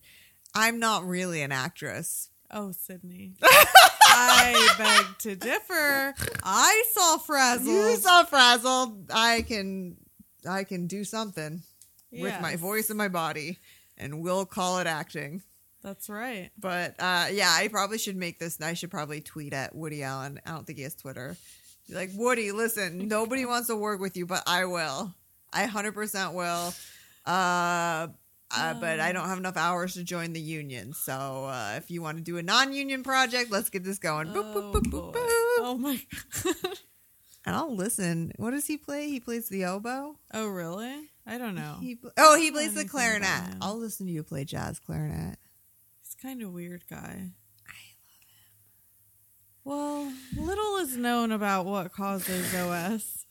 [0.54, 2.30] I'm not really an actress.
[2.52, 3.34] Oh, Sydney.
[4.10, 6.14] I beg to differ.
[6.44, 7.68] I saw Frazzled.
[7.68, 9.12] You saw frazzled.
[9.14, 9.98] I can
[10.48, 11.62] I can do something
[12.12, 13.60] with my voice and my body
[13.98, 15.42] and we'll call it acting.
[15.84, 16.50] That's right.
[16.58, 18.60] But uh, yeah, I probably should make this.
[18.62, 20.40] I should probably tweet at Woody Allen.
[20.46, 21.38] I don't think he has Twitter.
[21.88, 25.14] Be like, Woody, listen, nobody wants to work with you, but I will.
[25.54, 26.74] I 100% will.
[27.26, 28.08] Uh,
[28.56, 30.94] uh, but I don't have enough hours to join the union.
[30.94, 31.14] So
[31.46, 34.28] uh, if you want to do a non union project, let's get this going.
[34.28, 35.58] Boop, boop, Oh, boop, boop, boop.
[35.60, 36.00] Oh my.
[37.48, 38.34] And I'll listen.
[38.36, 39.08] What does he play?
[39.08, 40.18] He plays the oboe?
[40.34, 41.10] oh really?
[41.26, 41.78] I don't know.
[41.80, 43.56] He, oh, he I don't know plays the clarinet.
[43.62, 45.40] I'll listen to you play jazz clarinet.
[46.02, 47.32] He's kind of weird guy.
[47.70, 48.54] I love him.
[49.64, 53.26] Well, little is known about what causes OS.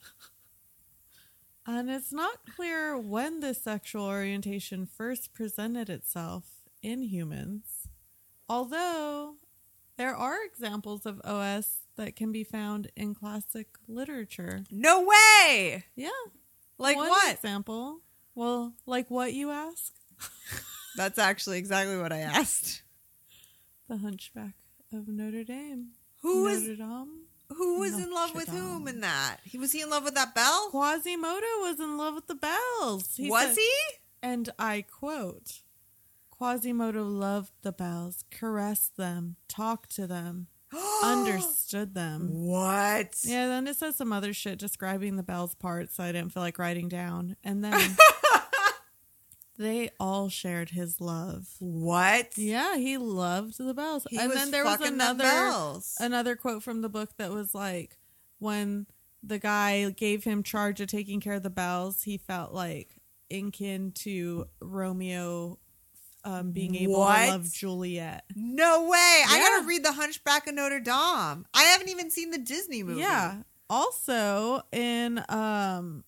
[1.67, 6.45] And it's not clear when this sexual orientation first presented itself
[6.81, 7.89] in humans.
[8.49, 9.35] Although
[9.97, 14.63] there are examples of OS that can be found in classic literature.
[14.71, 15.87] No way!
[15.97, 16.11] Yeah.
[16.79, 17.35] Like One what?
[17.35, 18.01] example?
[18.35, 19.93] Well, like what you ask?
[20.97, 22.83] That's actually exactly what I asked.
[23.89, 24.55] The Hunchback
[24.93, 25.89] of Notre Dame.
[26.23, 27.26] Who Notre Dame?
[27.55, 28.57] Who was in love with Dame.
[28.57, 29.39] whom in that?
[29.45, 30.69] He was he in love with that bell?
[30.71, 33.17] Quasimodo was in love with the bells.
[33.17, 33.71] He was said- he?
[34.23, 35.63] And I quote
[36.31, 40.49] Quasimodo loved the bells, caressed them, talked to them,
[41.05, 42.29] understood them.
[42.33, 43.17] What?
[43.23, 46.43] Yeah, then it says some other shit describing the bells part, so I didn't feel
[46.43, 47.37] like writing down.
[47.45, 47.97] And then
[49.59, 51.49] they all shared his love.
[51.59, 52.37] What?
[52.37, 54.07] Yeah, he loved the bells.
[54.11, 55.97] He and then there was another bells.
[56.01, 57.99] another quote from the book that was like
[58.39, 58.87] when
[59.23, 62.97] the guy gave him charge of taking care of the bells, he felt like
[63.31, 65.59] akin to Romeo
[66.25, 67.25] um, being able What?
[67.25, 68.25] to love Juliet.
[68.35, 69.23] No way.
[69.29, 71.47] I gotta read The Hunchback of Notre Dame.
[71.55, 73.01] I haven't even seen the Disney movie.
[73.01, 73.43] Yeah.
[73.71, 76.05] Also in um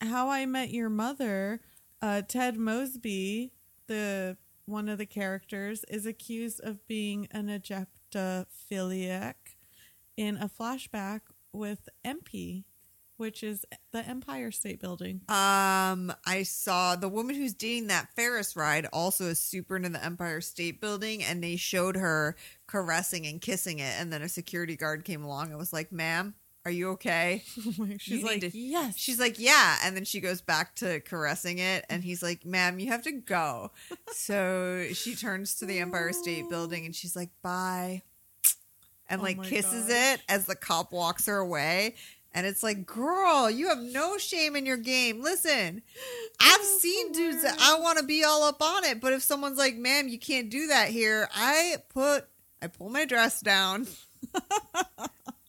[0.00, 1.60] How I Met Your Mother,
[2.02, 3.52] uh Ted Mosby,
[3.86, 9.34] the one of the characters, is accused of being an objectophiliac
[10.16, 11.20] in a flashback
[11.52, 12.64] with MP,
[13.16, 15.20] which is the Empire State Building.
[15.28, 20.04] Um, I saw the woman who's dating that Ferris ride also is super into the
[20.04, 24.76] Empire State Building, and they showed her caressing and kissing it, and then a security
[24.76, 26.34] guard came along and was like, "Ma'am,
[26.66, 27.42] are you okay?"
[27.98, 28.96] She's You like, to- yes.
[28.98, 32.78] She's like, "Yeah," and then she goes back to caressing it, and he's like, "Ma'am,
[32.80, 33.70] you have to go."
[34.12, 38.02] so she turns to the Empire State Building, and she's like, "Bye,"
[39.08, 40.14] and Oh like kisses gosh.
[40.16, 41.94] it as the cop walks her away.
[42.34, 45.22] And it's like, girl, you have no shame in your game.
[45.22, 45.80] Listen,
[46.40, 47.56] I've That's seen dudes that.
[47.58, 50.50] I want to be all up on it, but if someone's like, "Ma'am, you can't
[50.50, 52.26] do that here," I put,
[52.60, 53.86] I pull my dress down,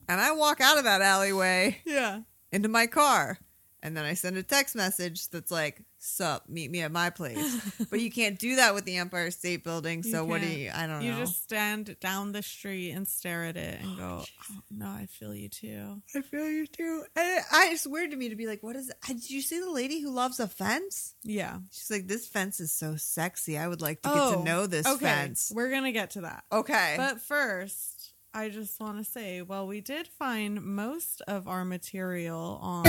[0.07, 2.21] and I walk out of that alleyway yeah.
[2.51, 3.37] into my car.
[3.83, 7.61] And then I send a text message that's like, "Sup, meet me at my place."
[7.91, 10.01] but you can't do that with the Empire State Building.
[10.03, 10.59] You So what do can't.
[10.59, 10.71] you?
[10.73, 11.05] I don't know?
[11.05, 11.19] You know.
[11.19, 15.05] just stand down the street and stare at it and oh, go, oh, "No, I
[15.05, 17.03] feel you too." I feel you too.
[17.15, 18.89] And I, it's weird to me to be like, "What is?
[18.89, 18.97] It?
[19.05, 21.59] Did you see the lady who loves a fence?" Yeah.
[21.71, 23.59] She's like, "This fence is so sexy.
[23.59, 25.05] I would like to get Oh, to know this okay.
[25.05, 26.45] fence." We're gonna get to that.
[26.51, 26.95] Okay.
[26.97, 27.96] But first,
[28.37, 32.85] I just want to say, well, we did find most of our material on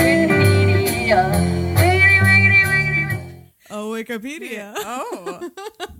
[3.70, 4.74] oh, Wikipedia.
[4.76, 5.50] oh.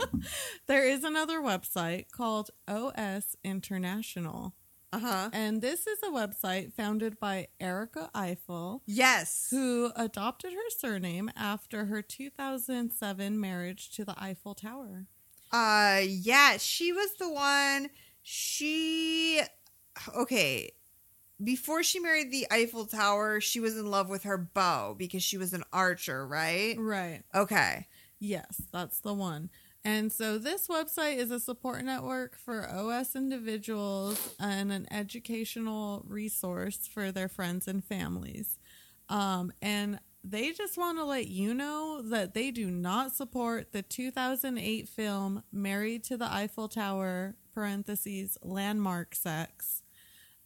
[0.66, 4.52] there is another website called OS International.
[4.92, 5.30] Uh huh.
[5.32, 9.48] And this is a website founded by Erica Eiffel, Yes.
[9.50, 15.06] who adopted her surname after her 2007 marriage to the Eiffel Tower.
[15.50, 17.88] Uh yeah, she was the one
[18.30, 19.40] she
[20.14, 20.70] okay.
[21.42, 25.38] Before she married the Eiffel Tower, she was in love with her bow because she
[25.38, 26.76] was an archer, right?
[26.78, 27.22] Right.
[27.34, 27.86] Okay.
[28.18, 29.48] Yes, that's the one.
[29.82, 36.86] And so this website is a support network for OS individuals and an educational resource
[36.92, 38.58] for their friends and families.
[39.08, 43.80] Um, and they just want to let you know that they do not support the
[43.80, 49.82] 2008 film Married to the Eiffel Tower, parentheses, landmark sex,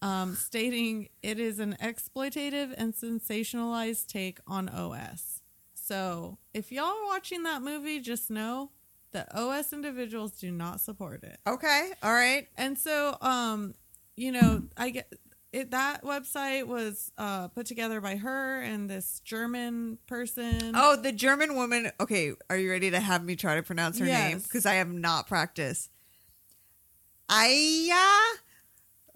[0.01, 5.42] um, stating it is an exploitative and sensationalized take on OS.
[5.75, 8.70] So if y'all are watching that movie, just know
[9.12, 11.38] that OS individuals do not support it.
[11.46, 11.90] Okay.
[12.03, 12.48] All right.
[12.57, 13.75] And so, um,
[14.16, 15.12] you know, I get
[15.53, 15.70] it.
[15.72, 20.72] That website was uh, put together by her and this German person.
[20.75, 21.90] Oh, the German woman.
[22.01, 24.38] Okay, are you ready to have me try to pronounce her name?
[24.38, 25.90] Because I have not practiced.
[27.29, 28.37] Aya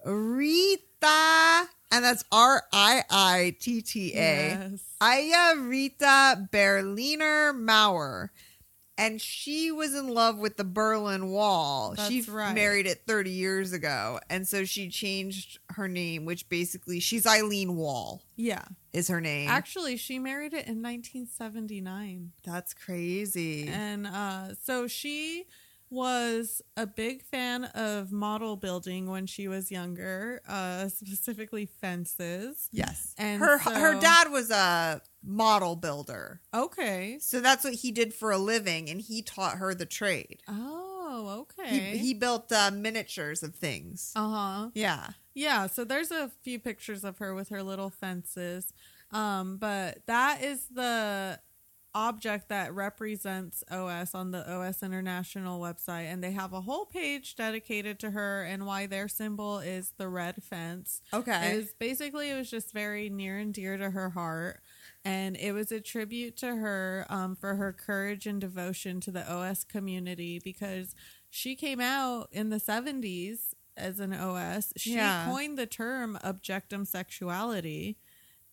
[0.05, 4.15] Rita, and that's R I I T T A.
[4.71, 4.83] Yes.
[5.01, 8.29] Eija-Riitta Berliner Mauer.
[8.99, 11.93] And she was in love with the Berlin Wall.
[12.07, 12.55] she right.
[12.55, 14.19] married it 30 years ago.
[14.27, 18.63] And so she changed her name, which basically she's Eileen Wall Yeah.
[18.93, 19.49] is her name.
[19.51, 22.31] Actually, she married it in 1979.
[22.43, 23.67] That's crazy.
[23.67, 25.45] And uh, so she
[25.89, 32.67] was a big fan of model building when she was younger, uh, specifically fences.
[32.71, 33.13] Yes.
[33.17, 36.41] And her so- her dad was a model builder.
[36.53, 37.17] Okay.
[37.21, 40.41] So that's what he did for a living and he taught her the trade.
[40.47, 41.97] Oh, He okay.
[41.97, 44.11] he built uh, miniatures of things.
[44.15, 44.69] uh huh.
[44.73, 45.09] Yeah.
[45.33, 45.67] Yeah.
[45.67, 48.73] So there's a few pictures of her with her little fences.
[49.11, 51.39] Um, but that is the
[51.97, 57.35] object that represents OS on the OS International website, and they have a whole page
[57.35, 61.01] dedicated to her and why their symbol is the red fence.
[61.11, 61.53] Okay.
[61.53, 64.61] It was basically it was just very near and dear to her heart.
[65.03, 69.29] And it was a tribute to her um, for her courage and devotion to the
[69.31, 70.93] OS community because
[71.29, 74.73] she came out in the 70s as an OS.
[74.77, 75.25] She Yeah.
[75.29, 77.97] coined the term objectum sexuality.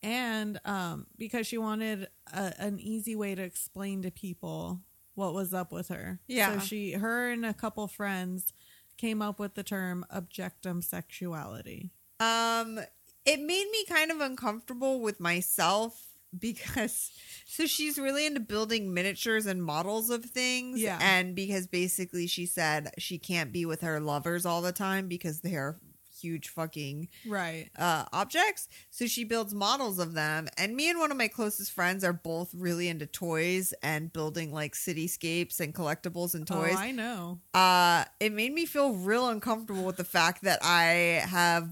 [0.05, 4.83] And um, because she wanted a, an easy way to explain to people
[5.15, 6.21] what was up with her.
[6.27, 6.55] Yeah.
[6.55, 8.53] So she, her and a couple friends
[8.97, 11.91] came up with the term objectum sexuality.
[12.21, 12.79] Um,
[13.25, 17.13] it made me kind of uncomfortable with myself because
[17.47, 20.81] so she's really into building miniatures and models of things.
[20.81, 20.99] Yeah.
[21.01, 25.41] And because basically she said she can't be with her lovers all the time because
[25.41, 25.79] they're
[26.25, 27.69] huge fucking Right.
[27.79, 28.69] uh, objects.
[28.91, 30.49] So she builds models of them.
[30.57, 34.53] And me and one of my closest friends are both really into toys and building
[34.53, 37.41] like cityscapes and collectibles and toys Oh, I know.
[37.53, 41.69] uh it made me feel real uncomfortable with the fact that i have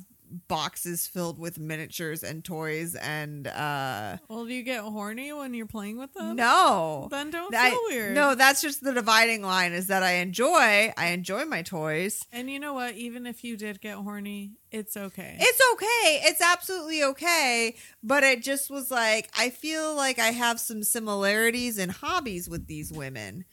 [0.49, 5.67] boxes filled with miniatures and toys and uh Well, do you get horny when you're
[5.67, 6.37] playing with them?
[6.37, 8.15] no Then don't I- feel weird.
[8.15, 12.51] no that's just the dividing line is that i enjoy i enjoy my toys And
[12.51, 12.95] you know what?
[12.95, 15.37] Even if you did get horny, it's okay.
[15.39, 20.59] it's okay it's absolutely okay but it just was like i feel like i have
[20.59, 23.45] some similarities and hobbies with these women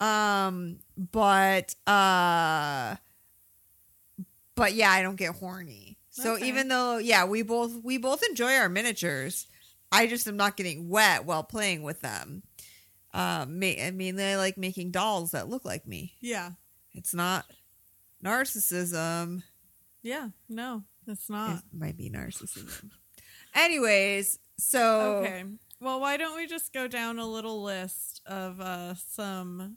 [0.00, 2.96] um but uh
[4.54, 6.46] but yeah i don't get horny so Okay.
[6.46, 9.48] even though yeah we both we both enjoy our miniatures
[9.90, 12.42] i just am not getting wet while playing with them
[13.14, 16.50] um ma- i mean they like making dolls that look like me yeah.
[16.94, 17.44] it's not
[18.24, 19.42] narcissism
[20.02, 20.28] Yeah.
[20.48, 21.58] No, it's not.
[21.58, 22.90] it might be narcissism.
[23.54, 25.44] Anyways, so Okay.
[25.80, 29.76] Well, why don't we just go down a little list of uh, some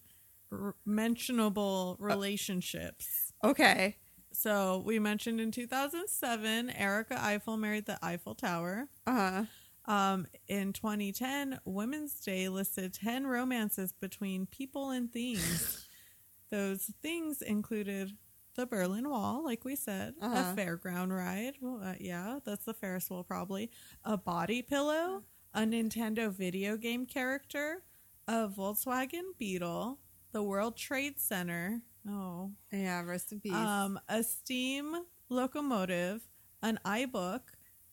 [0.52, 3.34] r- mentionable relationships?
[3.44, 3.98] okay.
[4.38, 8.88] So we mentioned in 2007, Erica Eiffel married the Eiffel Tower.
[9.08, 9.44] Uh-huh.
[9.86, 15.88] Um, in 2010, Women's Day listed 10 romances between people and things.
[16.52, 18.12] Those things included
[18.56, 20.54] the Berlin Wall, like we said, Uh-huh.
[20.54, 21.54] a fairground ride.
[21.62, 23.70] Well, uh, yeah, that's the Ferris wheel, probably.
[24.04, 27.84] A body pillow, a Nintendo video game character,
[28.28, 30.00] a Volkswagen Beetle,
[30.32, 31.82] the World Trade Center.
[32.08, 33.54] Oh, Yeah, rest in peace.
[33.54, 34.96] um, a steam
[35.30, 36.28] locomotive,
[36.62, 37.42] an iBook,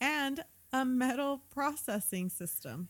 [0.01, 2.89] and a metal processing system.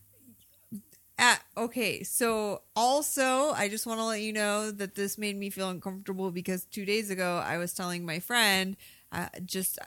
[1.19, 5.51] Ah, okay, so also, I just want to let you know that this made me
[5.51, 8.77] feel uncomfortable because two days ago I was telling my friend,
[9.13, 9.79] uh, just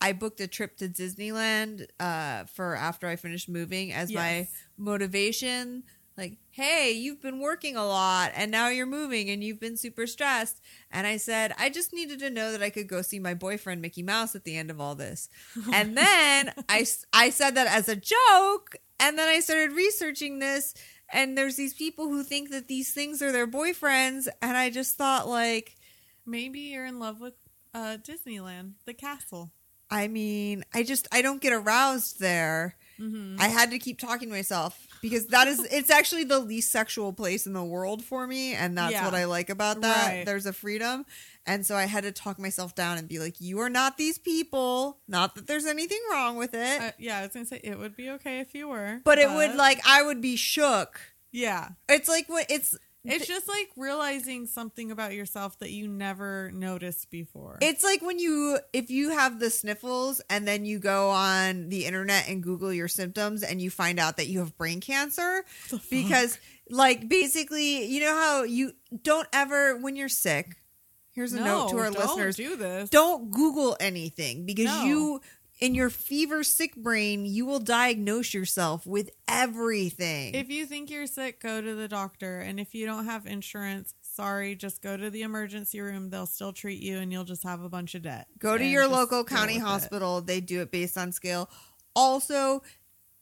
[0.00, 4.48] I booked a trip to Disneyland uh, for after I finished moving as my
[4.78, 5.84] motivation.
[6.20, 10.06] Like, hey, you've been working a lot and now you're moving and you've been super
[10.06, 10.60] stressed.
[10.90, 13.80] And I said, I just needed to know that I could go see my boyfriend
[13.80, 15.28] Mickey Mouse at the end of all this.
[15.72, 18.76] and then I, I said that as a joke.
[19.00, 20.74] And then I started researching this.
[21.12, 24.28] And there's these people who think that these things are their boyfriends.
[24.42, 25.76] And I just thought, like,
[26.26, 27.34] Maybe you're in love with
[27.74, 29.50] uh, Disneyland, the castle.
[29.90, 32.76] I mean, I just, I don't get aroused there.
[33.00, 33.40] Mm-hmm.
[33.40, 37.12] I had to keep talking to myself because that is it's actually the least sexual
[37.12, 39.04] place in the world for me and that's Yeah.
[39.04, 40.06] what I like about that.
[40.08, 40.26] Right.
[40.26, 41.04] There's a freedom.
[41.46, 44.18] And so I had to talk myself down and be like, "You are not these
[44.18, 45.00] people.
[45.08, 47.96] Not that there's anything wrong with it, Uh, yeah, I was gonna say it would
[47.96, 51.00] be okay if you were, but it would like I would be shook."
[51.32, 51.70] yeah.
[51.88, 57.10] It's like what it's It's just like realizing something about yourself that you never noticed
[57.10, 57.56] before.
[57.62, 61.86] It's like when you, if you have the sniffles and then you go on the
[61.86, 65.44] internet and Google your symptoms and you find out that you have brain cancer
[65.90, 70.56] because, like, basically, you know how you don't ever, when you're sick,
[71.12, 72.90] here's a no, note to our don't listeners do this.
[72.90, 74.84] don't Google anything because No.
[74.84, 75.20] you,
[75.60, 80.34] in your fever sick brain, you will diagnose yourself with everything.
[80.34, 82.40] If you think you're sick, go to the doctor.
[82.40, 86.10] And if you don't have insurance, sorry, just go to the emergency room.
[86.10, 88.26] They'll still treat you and you'll just have a bunch of debt.
[88.38, 89.66] Go to your local county with it.
[89.66, 90.20] hospital.
[90.22, 91.50] They do it based on scale.
[91.94, 92.62] Also,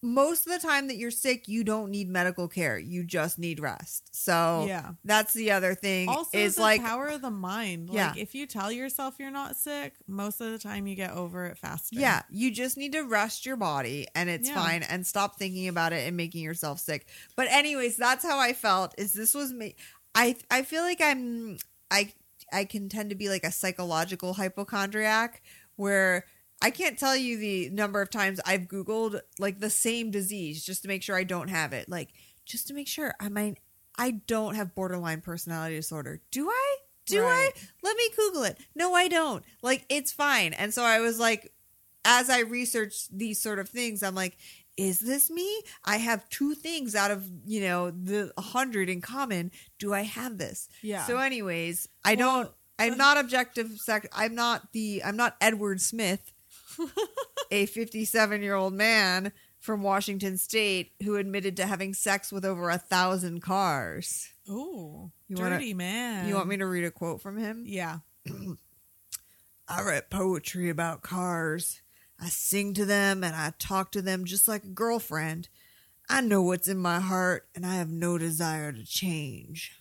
[0.00, 2.78] most of the time that you're sick, you don't need medical care.
[2.78, 4.08] You just need rest.
[4.14, 4.92] So Yeah.
[5.04, 6.08] that's the other thing.
[6.08, 7.90] Also, is the like power of the mind.
[7.92, 8.10] Yeah.
[8.10, 11.46] Like, if you tell yourself you're not sick, most of the time you get over
[11.46, 11.98] it faster.
[11.98, 14.54] yeah, you just need to rest your body and it's Yeah.
[14.54, 17.08] fine and stop thinking about it and making yourself sick.
[17.34, 18.94] But anyways, that's how I felt.
[18.98, 19.74] Is this was me
[20.14, 21.58] I I feel like I'm
[21.90, 22.12] I
[22.52, 25.42] I can tend to be like a psychological hypochondriac
[25.76, 26.24] where
[26.60, 30.82] I can't tell you the number of times I've Googled like the same disease just
[30.82, 31.88] to make sure I don't have it.
[31.88, 32.10] Like
[32.44, 33.58] just to make sure I might
[33.96, 36.20] I don't have borderline personality disorder.
[36.30, 36.76] Do I?
[37.06, 37.52] Do Right.
[37.54, 37.60] I?
[37.82, 38.58] Let me Google it.
[38.74, 39.44] No, I don't.
[39.62, 40.52] Like it's fine.
[40.52, 41.52] And so I was like,
[42.04, 44.36] as I researched these sort of things, I'm like,
[44.76, 45.62] is this me?
[45.84, 49.50] I have two things out of, you know, the hundred in common.
[49.78, 50.68] Do I have this?
[50.82, 51.04] Yeah.
[51.06, 52.96] So anyways, I Well, don't I'm uh-huh.
[52.98, 56.32] not objective sex I'm not the I'm not Edward Smith,
[57.50, 62.70] a 57 year old man from Washington State who admitted to having sex with over
[62.70, 64.28] a thousand cars.
[64.48, 66.28] Ooh, You wanna- dirty man.
[66.28, 67.64] You want me to read a quote from him?
[67.66, 67.98] Yeah.
[69.68, 71.82] I write poetry about cars.
[72.20, 75.48] I sing to them and I talk to them just like a girlfriend.
[76.08, 79.77] I know what's in my heart and I have no desire to change.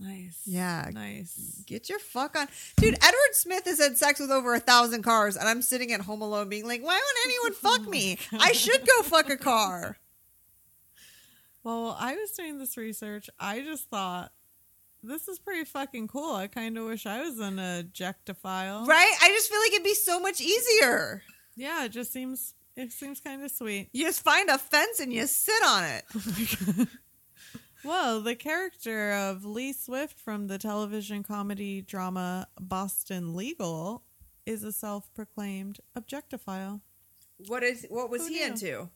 [0.00, 0.40] Nice.
[0.46, 0.88] Yeah.
[0.92, 1.62] Nice.
[1.66, 2.48] Get your fuck on.
[2.76, 6.00] Dude, Edward Smith has had sex with over a thousand cars and I'm sitting at
[6.00, 8.16] home alone being like, why would anyone fuck me?
[8.32, 9.96] I should go fuck a car.
[11.62, 14.32] Well, while I was doing this research, I just thought
[15.02, 16.34] this is pretty fucking cool.
[16.34, 18.86] I kind of wish I was an objectophile.
[18.86, 19.14] Right?
[19.22, 21.22] I just feel like it'd be so much easier.
[21.56, 23.90] Yeah, it just seems it seems kind of sweet.
[23.92, 26.04] You just find a fence and you sit on it.
[26.88, 27.09] Oh
[27.84, 34.02] Well, the character of Lee Swift from the television comedy drama Boston Legal
[34.46, 36.80] is a self-proclaimed objectophile.
[37.46, 38.46] What is what was Who he knew?
[38.46, 38.88] into?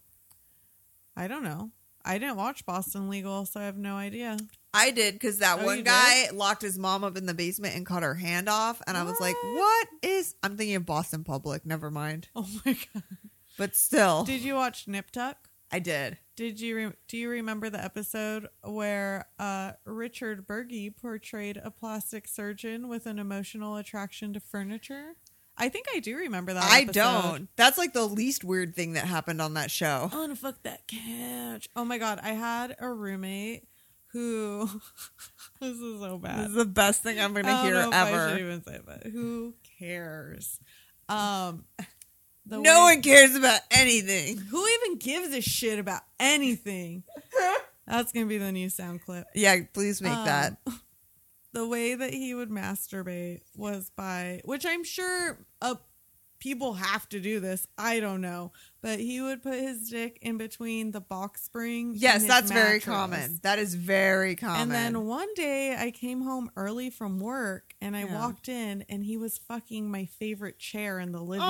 [1.17, 1.71] I don't know.
[2.05, 4.37] I didn't watch Boston Legal, so I have no idea.
[4.75, 7.87] I did because that Oh, one guy locked his mom up in the basement and
[7.87, 9.55] cut her hand off, and I was like, What?
[9.55, 11.65] "What is?" I'm thinking of Boston Public.
[11.65, 13.03] Never mind, Oh my god!
[13.57, 15.44] but still, Did you watch Nip Tuck?
[15.75, 16.19] I did.
[16.37, 22.29] Did you re- do you remember the episode where uh, Richard Burgi portrayed a plastic
[22.29, 25.17] surgeon with an emotional attraction to furniture?
[25.59, 26.63] I think I do remember that.
[26.63, 26.93] I episode.
[26.93, 27.49] don't.
[27.57, 30.11] That's like the least weird thing that happened on that show.
[30.13, 31.69] I want to fuck that couch.
[31.75, 32.21] Oh my god!
[32.23, 33.67] I had a roommate
[34.13, 34.69] who.
[35.61, 36.39] this is so bad.
[36.39, 38.39] This is the best thing I'm going to hear if I should ever.
[38.39, 40.61] even say, but who cares?
[41.09, 41.65] Um,
[42.47, 44.37] The no way- one cares about anything.
[44.39, 47.05] Who even gives a shit about anything?
[47.87, 49.27] That's gonna be the new sound clip.
[49.35, 50.57] Yeah, please make Um, that.
[51.53, 55.77] The way that he would masturbate was by, which I'm sure uh,
[56.45, 57.67] people have to do this.
[57.79, 61.95] I don't know, but he would put his dick in between the box spring.
[61.97, 63.41] Yes, that's very common.
[63.43, 64.61] That is very common.
[64.61, 68.15] And then one day I came home early from work and I Yeah.
[68.15, 71.47] walked in and he was fucking my favorite chair in the living oh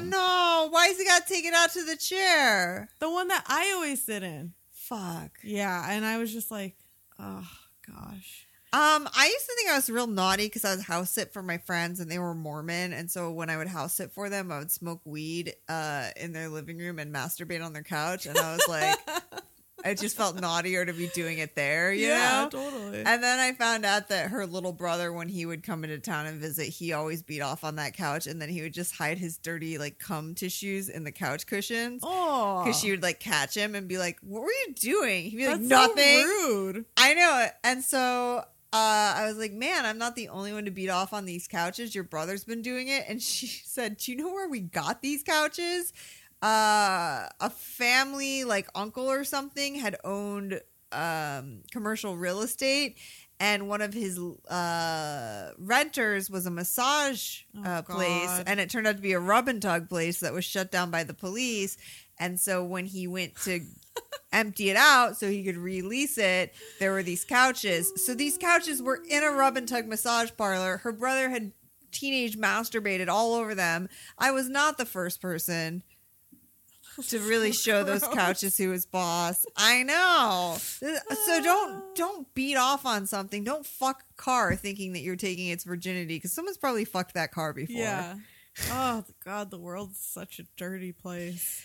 [0.00, 0.04] room.
[0.04, 0.68] Oh no!
[0.70, 2.88] Why has he got to take it out to the chair?
[2.98, 4.54] The one that I always sit in.
[4.72, 5.32] Fuck.
[5.44, 5.84] Yeah.
[5.90, 6.76] And I was just like,
[7.18, 7.46] oh
[7.86, 8.46] gosh.
[8.72, 11.42] Um, I used to think I was real naughty because I was house sit for
[11.42, 14.52] my friends and they were Mormon, and so when I would house sit for them,
[14.52, 18.38] I would smoke weed uh in their living room and masturbate on their couch, and
[18.38, 18.96] I was like,
[19.84, 22.50] I just felt naughtier to be doing it there, you yeah, know.
[22.50, 23.02] totally.
[23.04, 26.26] And then I found out that her little brother, when he would come into town
[26.26, 29.18] and visit, he always beat off on that couch, and then he would just hide
[29.18, 32.02] his dirty like cum tissues in the couch cushions.
[32.04, 35.38] oh, Because she would like catch him and be like, "What were you doing?" He'd
[35.38, 36.84] be like, That's "Nothing." So rude.
[36.96, 37.52] I know it.
[37.64, 41.12] And so uh, I was like, man, I'm not the only one to beat off
[41.12, 41.94] on these couches.
[41.94, 43.04] Your brother's been doing it.
[43.08, 45.92] And she said, do you know where we got these couches?
[46.42, 50.60] Uh, a family, like uncle or something, had owned
[50.92, 52.96] um, commercial real estate.
[53.40, 58.42] And one of his uh, renters was a massage Oh, uh, place.
[58.46, 60.90] And it turned out to be a rub and tug place that was shut down
[60.90, 61.76] by the police.
[62.18, 63.60] And so when he went to
[64.32, 67.92] empty it out so he could release it, there were these couches.
[68.04, 70.78] So these couches were in a rub and tug massage parlor.
[70.78, 71.52] Her brother had
[71.92, 73.88] teenage masturbated all over them.
[74.18, 75.82] I was not the first person
[77.08, 79.44] to really show those couches who was boss.
[79.56, 80.56] I know.
[80.58, 83.44] So don't don't beat off on something.
[83.44, 87.32] Don't fuck a car thinking that you're taking its virginity because someone's probably fucked that
[87.32, 87.76] car before.
[87.76, 88.14] Yeah.
[88.70, 91.64] Oh God, the world's such a dirty place.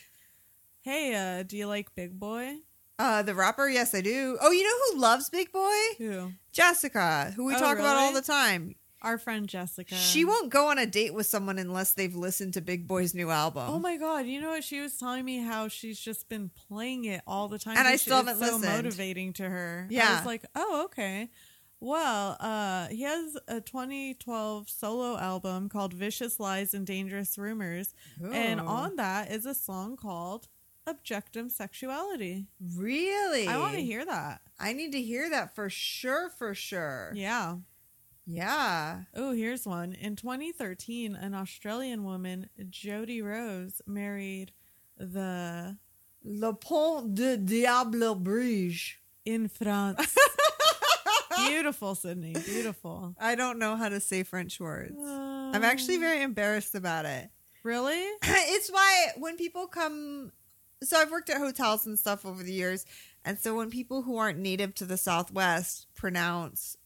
[0.86, 2.58] Hey, uh, do you like Big Boi?
[3.00, 4.38] Uh, the rapper, yes, I do.
[4.40, 5.74] Oh, you know who loves Big Boi?
[5.98, 6.34] Who?
[6.52, 8.76] Jessica, who we Oh, talk about all the time.
[9.02, 9.96] Our friend Jessica.
[9.96, 13.32] She won't go on a date with someone unless they've listened to Big Boi's new
[13.32, 13.64] album.
[13.68, 14.28] Oh my god!
[14.28, 15.40] You know what she was telling me?
[15.40, 18.58] How she's just been playing it all the time, And I still it's haven't so
[18.58, 18.84] listened.
[18.84, 19.88] motivating to her.
[19.90, 20.18] I Yeah.
[20.18, 21.30] was like, oh okay.
[21.80, 27.96] Well, uh, he has a 2012 solo album called "Vicious Lies and Dangerous Rumors,"
[28.32, 30.48] and on that is a song called
[30.88, 33.48] "Objectum Sexuality." really?
[33.48, 34.42] I want to hear that.
[34.60, 37.12] I need to hear that for sure, for sure.
[37.16, 37.58] Yeah.
[38.28, 39.02] Yeah.
[39.16, 39.94] Oh, here's one.
[39.94, 44.52] In 2013, an Australian woman, Jodie Rose, married
[44.98, 45.78] the
[46.24, 48.96] Le Pont de Diable Bruges.
[49.26, 50.16] in France.
[51.48, 52.34] beautiful, Sydney.
[52.34, 53.16] Beautiful.
[53.20, 54.96] I don't know how to say French words.
[54.98, 56.02] I'm actually uh.
[56.02, 57.30] very embarrassed about it.
[57.64, 58.02] really.
[58.24, 60.32] it's why when people come
[60.84, 62.86] so I've worked at hotels and stuff over the years,
[63.24, 66.78] and so when people who aren't native to the Southwest pronounce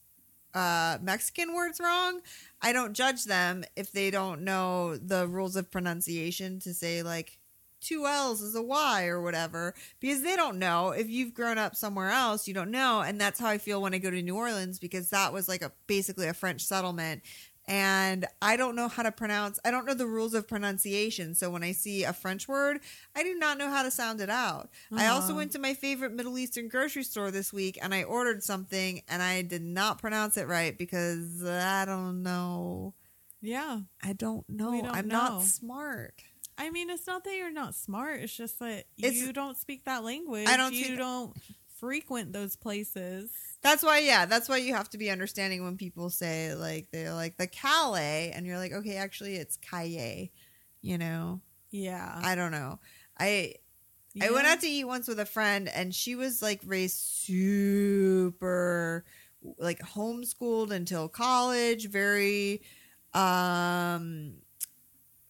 [0.53, 2.21] uh, Mexican words wrong,
[2.61, 7.39] I don't judge them if they don't know the rules of pronunciation to say like
[7.81, 10.89] two L's is a Y or whatever because they don't know.
[10.89, 13.93] If you've grown up somewhere else, you don't know, and that's how I feel when
[13.93, 17.21] I go to New Orleans because that was like a basically a French settlement.
[17.69, 21.35] And I don't know how to pronounce, I don't know the rules of pronunciation.
[21.35, 22.79] So when I see a French word,
[23.15, 24.71] I do not know how to sound it out.
[24.91, 25.35] I also uh-huh.
[25.35, 29.21] went to my favorite Middle Eastern grocery store this week and I ordered something and
[29.21, 32.95] I did not pronounce it right because I don't know.
[33.39, 33.81] Yeah.
[34.01, 34.71] I don't know.
[34.71, 35.17] Don't I'm know.
[35.17, 36.23] not smart.
[36.57, 38.21] I mean, it's not that you're not smart.
[38.21, 40.47] It's just that It's- you don't speak that language.
[40.47, 41.37] I don't You don't
[41.77, 43.31] frequent those places.
[43.61, 47.13] That's why, yeah, that's why you have to be understanding when people say like they're
[47.13, 50.29] like the Calais, and you're like, okay, actually, it's Calle.
[50.81, 51.41] You know,
[51.71, 52.19] Yeah.
[52.23, 52.79] I don't know.
[53.19, 53.55] I
[54.21, 59.05] I went out to eat once with a friend, and she was like raised super
[59.57, 62.61] like homeschooled until college, very
[63.13, 64.35] um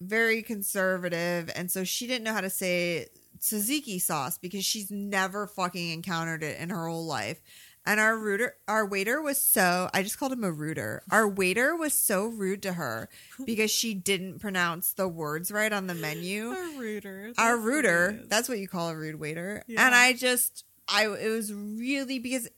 [0.00, 3.06] very conservative, and so she didn't know how to say
[3.38, 7.40] tzatziki sauce because she's never fucking encountered it in her whole life.
[7.86, 11.02] And our rooter, our waiter was so, I just called him a rooter.
[11.10, 13.08] Our waiter was so rude to her
[13.44, 17.32] because she didn't pronounce the words right on the menu Our rooter.
[17.38, 19.86] our rooter that's what you call a rude waiter Yeah.
[19.86, 22.48] and i just i it was really because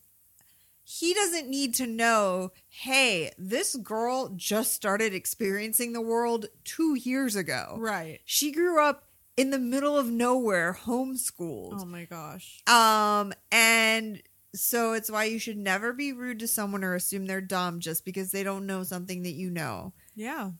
[0.85, 7.37] he doesn't need to know hey this girl just started experiencing the world two years
[7.37, 8.21] ago right.
[8.25, 9.05] she grew up
[9.37, 11.79] in the middle of nowhere homeschooled.
[11.81, 12.61] Oh my gosh.
[12.67, 14.21] um and
[14.55, 18.05] so it's why you should never be rude to someone or assume they're dumb just
[18.05, 20.53] because they don't know something that you know Yeah.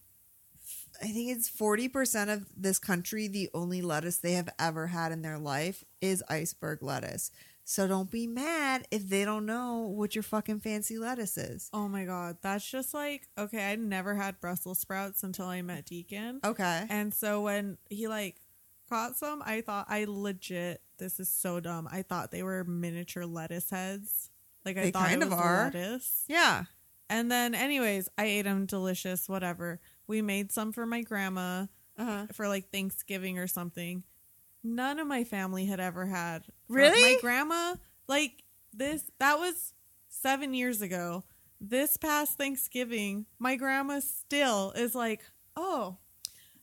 [1.03, 5.23] I think it's 40% of this country, the only lettuce they have ever had in
[5.23, 7.33] their life is iceberg lettuce.
[7.65, 11.71] So don't be mad if they don't know what your fucking fancy lettuce is.
[11.73, 13.73] Oh my god, that's just like okay.
[13.73, 16.87] I never had Brussels sprouts until I met Deacon, Okay.
[16.89, 18.37] and so when he like
[18.93, 20.81] caught some, I thought I legit.
[20.99, 21.89] This is so dumb.
[21.91, 24.31] I thought they were miniature lettuce heads.
[24.65, 25.65] Like I They thought kind it of was a are.
[25.65, 26.25] lettuce.
[26.29, 26.65] Yeah.
[27.11, 28.67] And then, anyways, I ate them.
[28.67, 29.29] Delicious.
[29.29, 29.81] Whatever.
[30.07, 31.67] We made some for my grandma
[31.99, 32.27] Uh-huh.
[32.33, 34.03] for like Thanksgiving or something.
[34.65, 36.45] None of my family had ever had.
[36.69, 37.01] Really?
[37.15, 37.75] My grandma,
[38.09, 39.75] like this, that was
[40.09, 41.25] seven years ago.
[41.61, 45.23] This past Thanksgiving, my grandma still is like,
[45.57, 45.97] oh,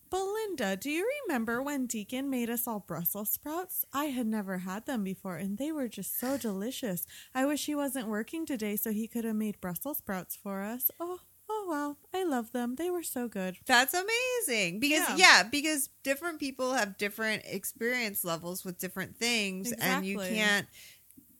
[0.10, 3.86] Belinda, do you remember when Deacon made us all Brussels sprouts?
[3.93, 7.05] I had never had them before and they were just so delicious.
[7.34, 10.89] I wish he wasn't working today so he could have made Brussels sprouts for us.
[10.99, 11.97] Oh, oh wow.
[12.20, 12.76] I love them.
[12.76, 13.57] They were so good.
[13.66, 14.80] That's amazing.
[14.80, 15.16] Because Yeah.
[15.18, 15.43] yeah.
[15.43, 20.68] because different people have different experience levels with different things and you can't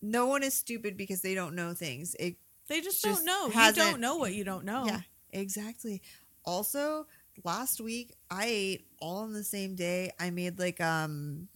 [0.02, 2.16] no one is stupid because they don't know things.
[2.20, 3.66] It They just, Just don't know.
[3.66, 4.86] You don't know what you don't know.
[4.86, 5.02] Yeah,
[5.32, 6.02] exactly.
[6.46, 7.08] Also,
[7.44, 10.12] last week I ate all on the same day.
[10.20, 11.48] I made like um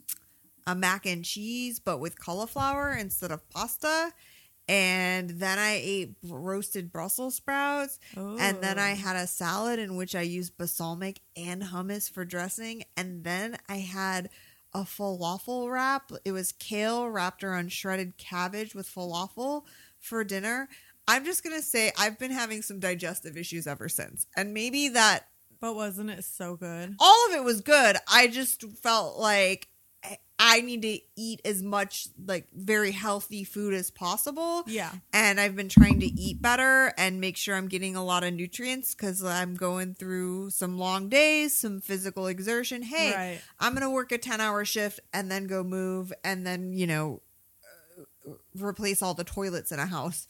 [0.66, 4.12] a mac and cheese, but with cauliflower instead of pasta.
[4.70, 8.00] And then I ate roasted Brussels sprouts.
[8.16, 8.96] And then I Oh.
[8.96, 12.86] had a salad in which I used balsamic and hummus for dressing.
[12.96, 14.30] And then I had
[14.74, 16.12] a falafel wrap.
[16.24, 19.66] It was kale wrapped around shredded cabbage with falafel
[20.00, 20.70] for dinner.
[21.10, 24.26] I'm just going to say I've been having some digestive issues ever since.
[24.38, 25.28] And maybe that
[25.64, 26.94] But wasn't it so good?
[27.00, 27.96] all of it was good.
[28.06, 29.70] I just felt like
[30.38, 34.92] I- need to eat as much like very healthy food as possible Yeah.
[35.14, 38.34] and I've been trying to eat better and make sure I'm getting a lot of
[38.34, 42.82] nutrients because I'm going through some long days, some physical exertion.
[42.82, 43.42] Hey, Right.
[43.60, 46.88] I'm going to work a 10 hour shift and then go move and then, you
[46.88, 47.22] know,
[48.60, 50.28] replace all the toilets in a house.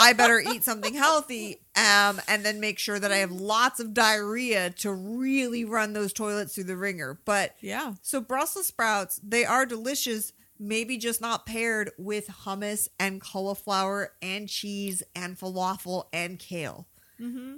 [0.00, 3.92] I better eat something healthy um, and then make sure that I have lots of
[3.94, 7.18] diarrhea to really run those toilets through the ringer.
[7.24, 7.94] But Yeah.
[8.02, 14.48] so Brussels sprouts, they are delicious, maybe just not paired with hummus and cauliflower and
[14.48, 16.86] cheese and falafel and kale.
[17.20, 17.56] Mm-hmm.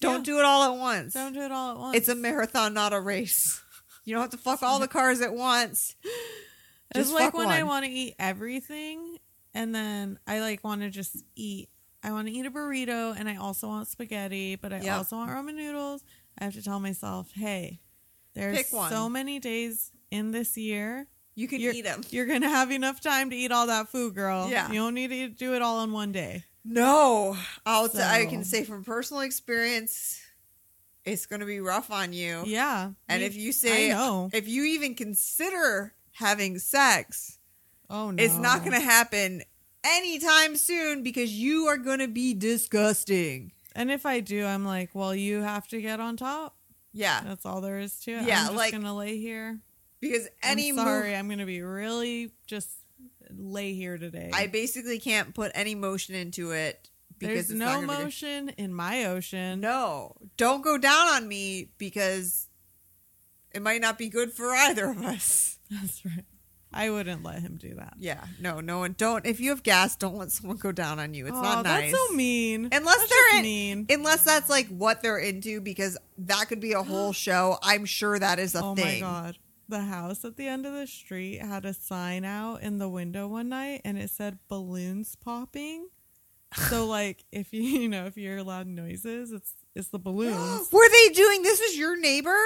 [0.00, 0.32] Don't Yeah.
[0.34, 1.14] do it all at once.
[1.14, 1.96] Don't do it all at once.
[1.96, 3.60] It's a marathon, not a race.
[4.04, 5.94] You don't have to fuck all the cars at once.
[6.94, 9.18] It's like when I want to eat everything
[9.54, 11.68] and then I like want to just eat.
[12.02, 14.96] I want to eat a burrito and I also want spaghetti, but I Yep.
[14.96, 16.04] also want ramen noodles.
[16.38, 17.80] I have to tell myself, hey,
[18.34, 18.90] there's one.
[18.90, 21.08] so many days in this year.
[21.34, 22.02] You can eat them.
[22.10, 24.48] you're going to have enough time to eat all that food, girl.
[24.48, 24.68] Yeah.
[24.68, 26.44] You don't need to do it all in one day.
[26.64, 27.36] No,
[27.66, 30.20] I'll t- I can say from personal experience,
[31.04, 32.42] it's going to be rough on you.
[32.46, 32.90] Yeah.
[33.08, 33.90] And Me- if you say,
[34.32, 37.38] if you even consider having sex,
[37.90, 38.22] Oh, no.
[38.22, 39.42] It's not going to happen
[39.82, 43.52] anytime soon because you are going to be disgusting.
[43.74, 46.54] And if I do, I'm like, well, you have to get on top.
[46.92, 48.24] Yeah, That's all there is to it.
[48.24, 49.60] Yeah, I'm just like- gonna lay here.
[50.00, 52.68] because any I'm sorry, I'm gonna be really just
[53.30, 54.30] lay here today.
[54.32, 58.48] I basically can't put any motion into it because There's no not gonna be motion
[58.50, 59.60] in my ocean.
[59.60, 62.48] No, don't go down on me because
[63.52, 65.57] it might not be good for either of us.
[65.70, 66.24] That's right.
[66.72, 67.94] I wouldn't let him do that.
[67.98, 68.94] Yeah, no, no one.
[68.98, 71.26] Don't if you have gas, don't let someone go down on you.
[71.26, 71.90] It's Aw, not nice.
[71.92, 72.68] That's so mean.
[72.70, 73.86] Unless That's they're just in- mean.
[73.88, 77.58] Unless that's like what they're into, because that could be a whole show.
[77.62, 79.02] I'm sure that is a oh thing.
[79.02, 79.38] Oh my god.
[79.70, 83.28] The house at the end of the street had a sign out in the window
[83.28, 85.88] one night and it said balloons popping.
[86.70, 90.68] So like if you you know, if you're loud noises, it's it's the balloons.
[90.72, 91.60] Were they doing this?
[91.60, 92.36] Is your neighbor?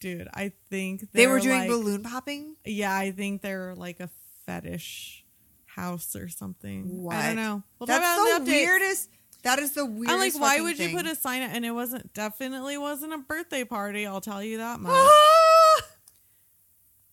[0.00, 2.56] Dude, I think They were doing like- balloon popping.
[2.64, 4.10] Yeah, I think they're like a
[4.46, 5.24] fetish
[5.66, 7.02] house or something.
[7.02, 7.16] What?
[7.16, 7.62] I don't know.
[7.78, 9.08] We'll That's it the weirdest.
[9.42, 10.10] That is the weirdest.
[10.12, 11.50] I'm like, why would you put a sign out?
[11.52, 14.06] And it wasn't definitely wasn't a birthday party.
[14.06, 15.10] I'll tell you that much.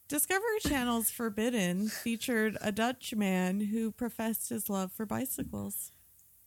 [0.08, 5.92] Discovery Channel's Forbidden featured a Dutch man who professed his love for bicycles.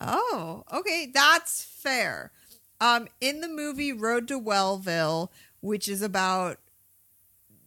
[0.00, 2.32] oh, okay, that's fair.
[2.80, 5.32] Um, in the movie Road to Wellville,
[5.64, 6.58] which is about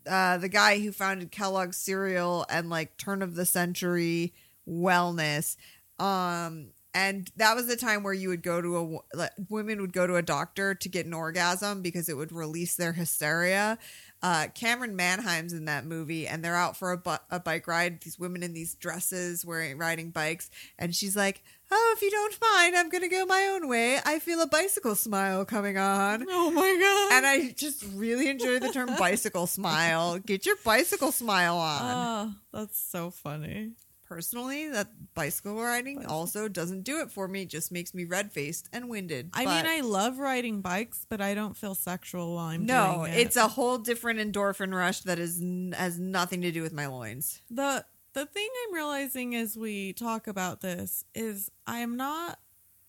[0.08, 4.34] uh, the guy who founded Kellogg's cereal and like turn of the century
[4.70, 5.58] wellness,
[5.98, 10.06] um, and that was the time where you would go to a women would go
[10.06, 13.80] to a doctor to get an orgasm because it would release their hysteria.
[14.24, 18.02] Uh, Camryn Manheim's in that movie, and they're out for a, bu- a bike ride.
[18.02, 20.50] These women in these dresses, wearing riding bikes,
[20.80, 24.00] and she's like, "Oh, if you don't mind, I'm gonna go my own way.
[24.04, 27.18] I feel a bicycle smile coming on." Oh my god.
[27.18, 30.18] And I just really enjoy the term bicycle smile.
[30.18, 31.82] Get your bicycle smile on.
[31.84, 33.74] Oh, that's so funny.
[34.08, 36.16] Personally, that bicycle riding Bicycle.
[36.16, 37.42] also doesn't do it for me.
[37.42, 39.32] It just makes me red faced and winded.
[39.34, 43.00] I But mean, I love riding bikes, but I don't feel sexual while I'm no,
[43.00, 43.16] doing it.
[43.16, 45.42] No, it's a whole different endorphin rush that is
[45.76, 47.42] has nothing to do with my loins.
[47.50, 52.40] the the thing I'm realizing as we talk about this is I am not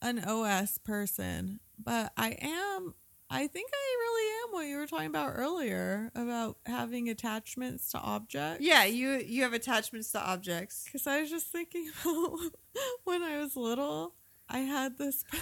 [0.00, 2.94] an OS person, but I am.
[3.30, 7.98] I think I really am what you were talking about earlier about having attachments to
[7.98, 8.64] objects.
[8.64, 10.84] Yeah, you you have attachments to objects.
[10.84, 12.38] Because I was just thinking about
[13.04, 14.14] when I was little,
[14.48, 15.24] I had this.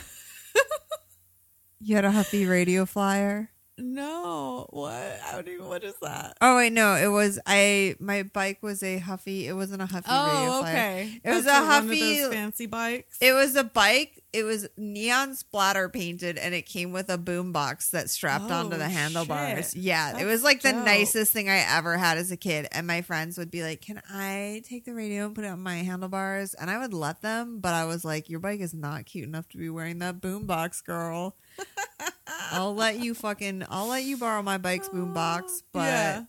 [1.79, 3.51] You had a Huffy radio flyer.
[3.79, 4.93] no, what?
[4.95, 5.67] I don't even.
[5.67, 6.37] What is that?
[6.41, 7.95] Oh wait, no, it was I.
[8.01, 9.47] My bike was a Huffy.
[9.47, 10.73] It wasn't a Huffy radio Oh, flyer.
[10.75, 11.21] okay.
[11.23, 13.19] It was That's a one of Huffy- those fancy bikes.
[13.21, 14.23] It was a bike.
[14.37, 18.77] It was neon splatter painted, and it came with a boom box that strapped onto
[18.77, 19.71] Oh, the handlebars.
[19.73, 19.83] shit.
[19.83, 20.85] Yeah, it was like the dope.
[20.85, 22.69] nicest thing I ever had as a kid.
[22.71, 25.61] And my friends would be like, "Can I take the radio and put it on
[25.63, 29.07] my handlebars?" And I would let them, but I was like, "Your bike is not
[29.07, 31.37] cute enough to be wearing that boom box, girl."
[32.51, 33.65] I'll let you fucking.
[33.71, 36.25] I'll let you borrow my bike's boom box, but Yeah.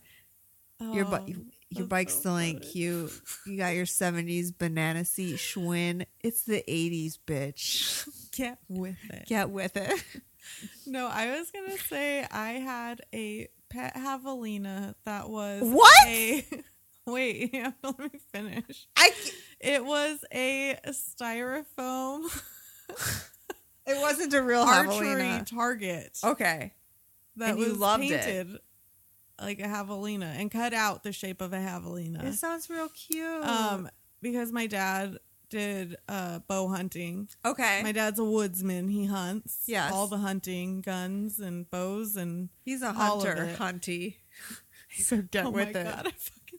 [0.94, 1.36] your Oh, bike.
[1.70, 3.12] Your that's bike so still ain't cute.
[3.46, 6.06] You got your 70s banana seat Schwinn.
[6.20, 8.08] It's the 80s, bitch.
[8.32, 9.26] Get with it.
[9.26, 10.02] Get with it.
[10.86, 16.06] No, I was gonna say I had a pet javelina that was What?
[16.06, 16.42] A,
[17.06, 18.88] wait, you let me finish.
[18.96, 19.10] I
[19.60, 22.22] It was a styrofoam
[23.86, 25.46] it wasn't a real archery javelina.
[25.46, 26.72] target Okay.
[27.36, 28.46] that and you was loved it.
[29.40, 32.24] Like a javelina and cut out the shape of a javelina.
[32.24, 33.44] It sounds real cute.
[33.44, 33.88] Um,
[34.20, 35.18] because my dad
[35.50, 37.28] did uh bow hunting.
[37.44, 37.80] okay.
[37.82, 38.88] My dad's a woodsman.
[38.88, 39.62] He hunts.
[39.66, 39.92] Yes.
[39.92, 44.16] All the hunting, guns and bows and He's a hunter, hunty.
[44.90, 45.84] So get oh with my it.
[45.84, 46.58] God, I fucking,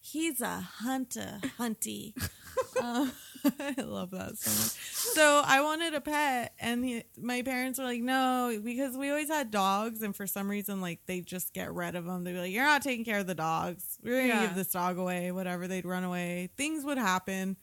[0.00, 2.12] he's a hunter, hunty.
[2.82, 3.12] um,
[3.60, 4.92] I love that so much.
[5.14, 9.28] So I wanted a pet, and he, my parents were like, "No," because we always
[9.28, 12.24] had dogs, and for some reason, like they just get rid of them.
[12.24, 13.98] They'd be like, "You're not taking care of the dogs.
[14.02, 14.46] We're gonna Yeah.
[14.46, 16.50] give this dog away." Whatever, they'd run away.
[16.56, 17.56] Things would happen,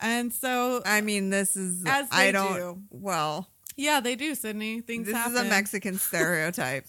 [0.00, 2.54] and so I mean, this is As I don't.
[2.54, 2.82] do.
[2.90, 4.80] Well, yeah, they do, Sydney.
[4.80, 5.34] Things this happen.
[5.34, 6.86] is a Mexican stereotype.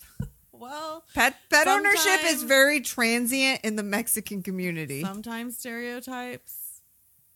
[0.51, 5.01] well, Pet pet ownership is very transient in the Mexican community.
[5.01, 6.53] sometimes stereotypes.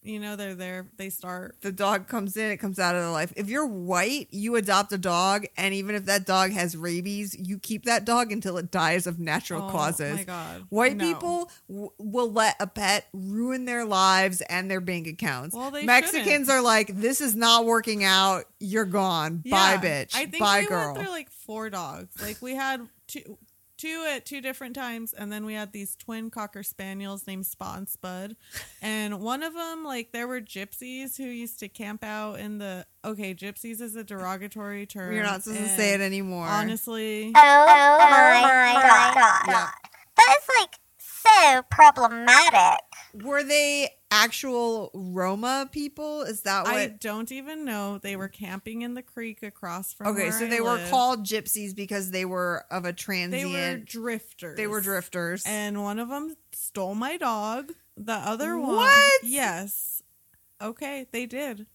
[0.02, 0.88] You know, they're there.
[0.96, 3.34] They start the dog comes in, it comes out of the life.
[3.36, 7.60] If you're white, you adopt a dog, and even if that dog has rabies, you
[7.60, 10.00] keep that dog until it dies of natural causes.
[10.00, 10.18] Oh, causes.
[10.20, 10.66] my God.
[10.70, 11.04] White No.
[11.14, 15.54] people w- will let a pet ruin their lives and their bank accounts.
[15.54, 16.50] Well, they Mexicans shouldn't.
[16.50, 18.46] are like, this is not working out.
[18.62, 19.44] You're gone.
[19.50, 20.16] Bye, bitch.
[20.16, 20.94] I think Bye, we girl.
[20.94, 22.10] went through like four dogs.
[22.22, 23.38] Like we had two,
[23.80, 27.78] two at two different times, and then we had these twin cocker spaniels named Spot
[27.80, 28.36] and Spud.
[28.82, 32.86] And one of them, like, there were gypsies who used to camp out in the.
[33.04, 35.14] Okay, gypsies is a derogatory term.
[35.14, 36.46] You're not supposed to say it anymore.
[36.46, 38.74] Honestly, Oh, oh my
[39.16, 39.44] god.
[39.48, 39.68] Yeah.
[40.18, 40.76] That is like
[41.54, 42.80] so problematic.
[43.14, 46.22] Were they actual Roma people?
[46.22, 46.74] Is that what?
[46.76, 47.98] I don't even know.
[47.98, 50.08] They were camping in the creek across from.
[50.08, 50.90] okay, where so I they were live.
[50.90, 53.32] called gypsies because they were of a transient.
[53.32, 54.58] They were drifters.
[54.58, 55.44] They were drifters.
[55.46, 57.72] and one of them stole my dog.
[57.98, 59.22] The other one, What?
[59.24, 60.02] Yes.
[60.62, 61.66] Okay, they did.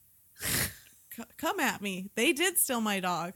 [0.41, 2.11] C- come at me.
[2.15, 3.35] They did steal my dog.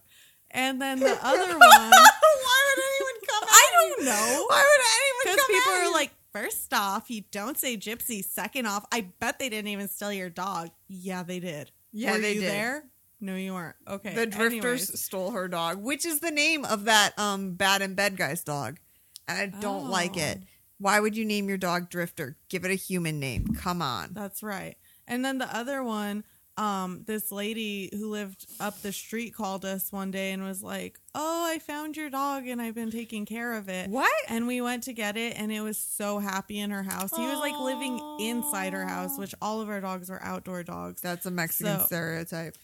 [0.50, 2.97] And then the other one, Why would anyone
[3.28, 3.44] come?
[3.48, 4.44] I don't know.
[4.48, 5.54] Why would anyone because come?
[5.56, 8.24] people at are like, first off, you don't say gypsy.
[8.24, 10.70] Second off, I bet they didn't even steal your dog.
[10.88, 11.70] Yeah, they did.
[11.92, 12.50] Yeah, Were they you did.
[12.50, 12.84] there?
[13.20, 13.76] No, you weren't.
[13.88, 14.14] Okay.
[14.14, 15.00] the drifters anyways.
[15.00, 18.78] stole her dog, which is the name of that um bad in bed guy's dog.
[19.26, 20.38] And I don't like it.
[20.40, 20.46] Oh.
[20.78, 22.36] Why would you name your dog Drifter?
[22.48, 23.48] Give it a human name.
[23.56, 24.10] Come on.
[24.12, 24.76] That's right.
[25.08, 26.22] And then the other one,
[26.58, 30.98] um, this lady who lived up the street called us one day and was like,
[31.14, 34.10] "Oh, I found your dog and I've been taking care of it." What?
[34.28, 37.16] And we went to get it, and it was so happy in her house.
[37.16, 41.00] He was like living inside her house, which all of our dogs were outdoor dogs.
[41.00, 42.56] That's a Mexican So- stereotype.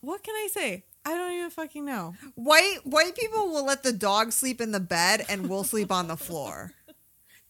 [0.00, 0.84] What can I say?
[1.04, 2.14] I don't even fucking know.
[2.34, 6.08] White white people will let the dog sleep in the bed and we'll sleep on
[6.08, 6.72] the floor.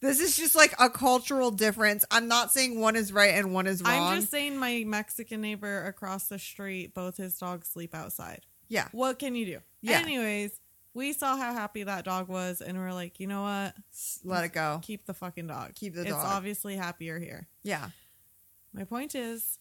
[0.01, 2.05] This is just like a cultural difference.
[2.11, 4.09] I'm not saying one is right and one is wrong.
[4.13, 8.43] I'm just saying, my Mexican neighbor across the street, both his dogs sleep outside.
[8.69, 8.89] yeah.
[8.93, 9.59] What can you do?
[9.81, 9.99] Yeah.
[10.01, 10.61] Anyways,
[10.93, 13.75] we saw how happy that dog was, and we're like, you know what?
[14.25, 14.81] Let it go.
[14.83, 15.75] Keep the fucking dog.
[15.75, 16.21] Keep the it's dog.
[16.25, 17.49] It's obviously happier here.
[17.63, 17.89] Yeah.
[18.75, 19.59] My point is,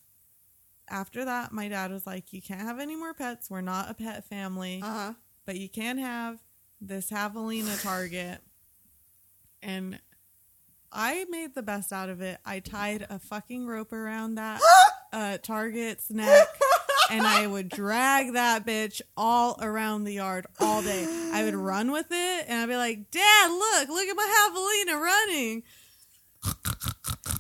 [0.90, 3.50] after that, my dad was like, you can't have any more pets.
[3.50, 5.14] We're not a pet family, Uh huh.
[5.46, 6.40] but you can have
[6.82, 8.42] this javelina target.
[9.62, 10.00] And
[10.96, 12.40] I made the best out of it.
[12.46, 14.62] I tied a fucking rope around that
[15.14, 16.48] uh, target's neck.
[17.12, 21.06] and I would drag that bitch all around the yard all day.
[21.34, 25.00] I would run with it and I'd be like, Dad, look, look at my javelina
[25.02, 25.64] running.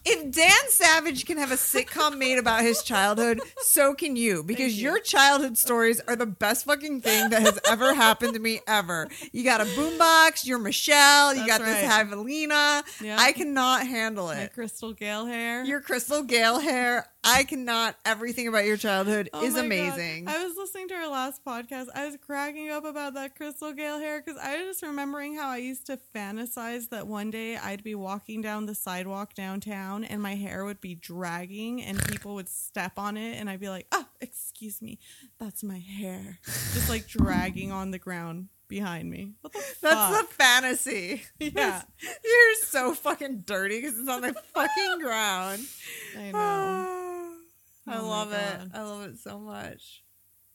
[0.03, 4.43] If Dan Savage can have a sitcom made about his childhood, so can you.
[4.43, 4.91] Because you.
[4.91, 9.07] your childhood stories are the best fucking thing that has ever happened to me ever.
[9.31, 12.07] You got a boombox, you're Michelle, you That's got this right.
[12.07, 12.83] javelina.
[13.01, 13.17] Yeah.
[13.19, 14.53] I cannot handle My it.
[14.53, 15.63] Crystal Gayle hair.
[15.63, 17.95] Your Crystal Gayle hair, I cannot.
[18.05, 19.65] Everything about your childhood Oh is my God.
[19.65, 20.27] amazing.
[20.27, 21.87] I was listening to our last podcast.
[21.95, 25.49] I was cracking up about that Crystal Gayle hair because I was just remembering how
[25.49, 30.21] I used to fantasize that one day I'd be walking down the sidewalk downtown and
[30.21, 33.87] my hair would be dragging and people would step on it and I'd be like,
[33.91, 34.99] oh, excuse me,
[35.39, 36.39] that's my hair.
[36.45, 39.33] Just like dragging on the ground behind me.
[39.43, 39.49] The
[39.81, 41.23] That's the fantasy.
[41.39, 41.81] Yeah.
[42.23, 45.61] You're so fucking dirty because it's on the fucking ground.
[46.17, 46.37] I know.
[47.87, 48.61] I Oh my love it.
[48.73, 50.03] I love it so much.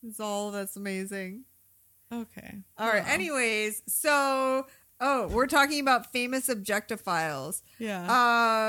[0.03, 1.45] It's all that's amazing.
[2.13, 2.57] Okay.
[2.77, 3.05] All right.
[3.05, 4.67] Well, Anyways, so
[5.01, 7.63] oh, we're talking about famous objectophiles.
[7.79, 8.03] Yeah.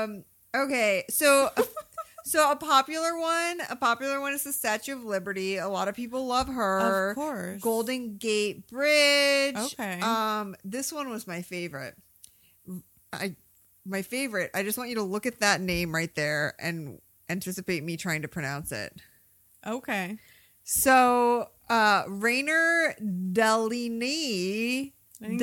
[0.04, 0.24] Um.
[0.54, 1.04] Okay.
[1.10, 1.50] So.
[2.24, 5.56] So a popular one, a popular one is the Statue of Liberty.
[5.56, 7.10] A lot of people love her.
[7.10, 7.60] of course.
[7.60, 9.56] Golden Gate Bridge.
[9.56, 10.00] Okay.
[10.00, 11.96] Um, this one was my favorite.
[13.12, 13.34] I
[13.84, 14.52] my favorite.
[14.54, 18.22] I just want you to look at that name right there and anticipate me trying
[18.22, 18.94] to pronounce it.
[19.66, 20.16] Okay.
[20.62, 22.94] So, uh Rainer
[23.32, 24.94] Delaney
[25.24, 25.36] I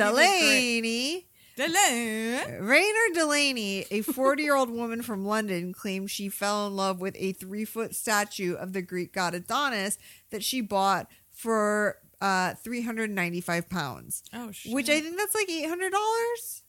[1.68, 2.94] think you did great.
[3.14, 7.16] Delaney Delaney, a 40 year old woman from London, claims she fell in love with
[7.18, 9.98] a three foot statue of the Greek god Adonis
[10.32, 14.74] that she bought for uh, 395 pounds, Oh shit.
[14.74, 16.62] which I think that's like $800.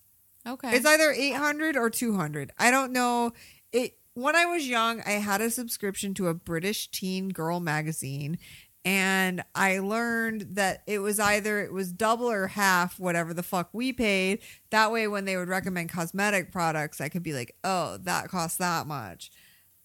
[0.46, 0.76] okay.
[0.76, 2.52] It's either 800 or 200.
[2.58, 3.32] I don't know.
[3.72, 8.38] It when I was young, I had a subscription to a British teen girl magazine
[8.84, 13.70] and I learned that it was either it was double or half whatever the fuck
[13.72, 14.40] we paid.
[14.70, 18.58] That way when they would recommend cosmetic products, I could be like, "Oh, that costs
[18.58, 19.30] that much."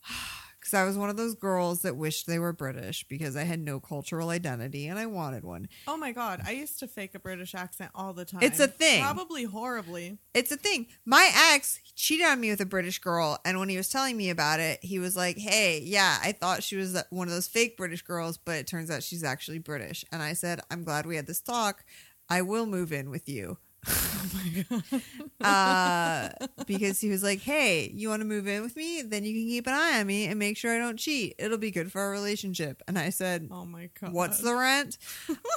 [0.66, 3.60] Cuz I was one of those girls that wished they were British because I had
[3.60, 5.70] no cultural identity and I wanted one.
[5.88, 8.42] Oh my god, I used to fake a British accent all the time.
[8.42, 9.04] It's a thing.
[9.04, 10.18] Probably horribly.
[10.34, 10.88] it's a thing.
[11.06, 14.32] My ex cheated on me with a British girl, and when he was telling me
[14.32, 17.48] about it, he was like, "Hey, yeah, I thought she was uh, one of those
[17.48, 21.06] fake British girls, but it turns out she's actually British." And I said, "I'm glad
[21.06, 21.86] we had this talk.
[22.28, 25.02] I will move in with you." Oh my god.
[25.42, 26.30] Uh,
[26.66, 29.02] because he was like, "Hey, you want to move in with me?
[29.04, 31.36] Then you can keep an eye on me and make sure I don't cheat.
[31.38, 34.12] It'll be good for our relationship." And I said, Oh my god.
[34.14, 34.98] What's the rent?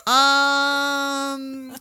[0.06, 1.76] um,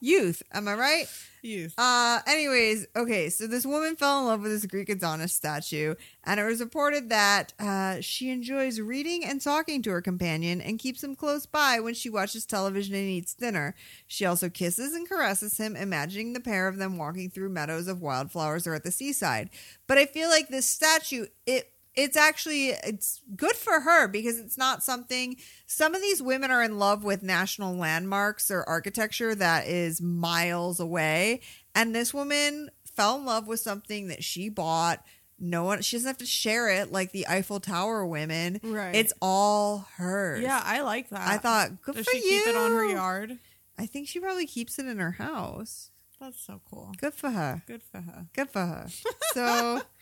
[0.00, 0.42] youth.
[0.52, 1.06] Am I right?
[1.46, 1.74] youth?
[1.78, 5.94] Uh, anyways, okay, so this woman fell in love with this Greek Adonis statue,
[6.24, 10.78] and it was reported that uh, she enjoys reading and talking to her companion and
[10.78, 13.74] keeps him close by when she watches television and eats dinner.
[14.06, 18.02] She also kisses and caresses him, imagining the pair of them walking through meadows of
[18.02, 19.50] wildflowers or at the seaside.
[19.86, 24.58] But I feel like this statue, it it's actually it's good for her because it's
[24.58, 25.36] not something
[25.66, 30.78] some of these women are in love with national landmarks or architecture that is miles
[30.78, 31.40] away
[31.74, 35.02] and this woman fell in love with something that she bought
[35.38, 38.94] no one she doesn't have to share it like the eiffel tower women Right.
[38.94, 41.28] it's all hers yeah, I like that.
[41.28, 43.38] i thought good Does for she you keep it on her yard?
[43.78, 45.90] i think she probably keeps it in her house
[46.20, 46.92] That's so cool.
[46.98, 48.26] good for her Good for her.
[48.34, 48.86] good for her
[49.34, 49.82] so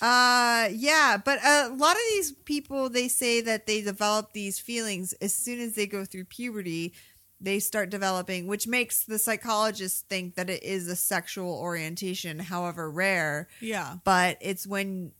[0.00, 5.12] uh yeah but a lot of these people they say that they develop these feelings
[5.14, 6.92] as soon as they go through puberty
[7.40, 12.90] they start developing which makes the psychologists think that it is a sexual orientation however
[12.90, 13.96] rare Yeah.
[14.04, 15.12] but it's when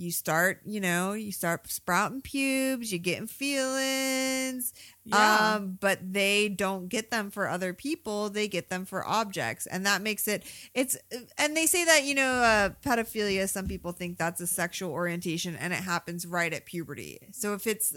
[0.00, 4.72] you start you know you start sprouting pubes you getting feelings.
[5.04, 5.54] Yeah.
[5.56, 9.66] um but they don't get them for other people they get them for objects.
[9.66, 10.42] And that makes it
[10.74, 10.96] it's
[11.36, 15.54] and they say that you know uh pedophilia some people think that's a sexual orientation
[15.54, 17.18] and it happens right at puberty.
[17.32, 17.94] So if it's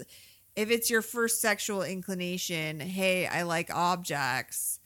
[0.54, 4.78] if it's your first sexual inclination hey i like objects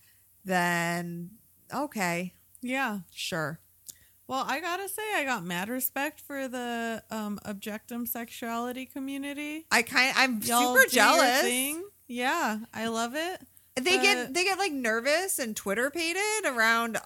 [0.45, 1.31] then
[1.75, 2.33] okay.
[2.63, 3.01] Yeah.
[3.13, 3.61] sure
[4.29, 9.65] Well, I gotta say, I got mad respect for the um, objectum sexuality community.
[9.71, 11.83] i kind i'm Y'all super jealous.
[12.07, 13.41] Yeah, I love it.
[13.77, 16.99] they But- get they get like nervous and Twitter pated around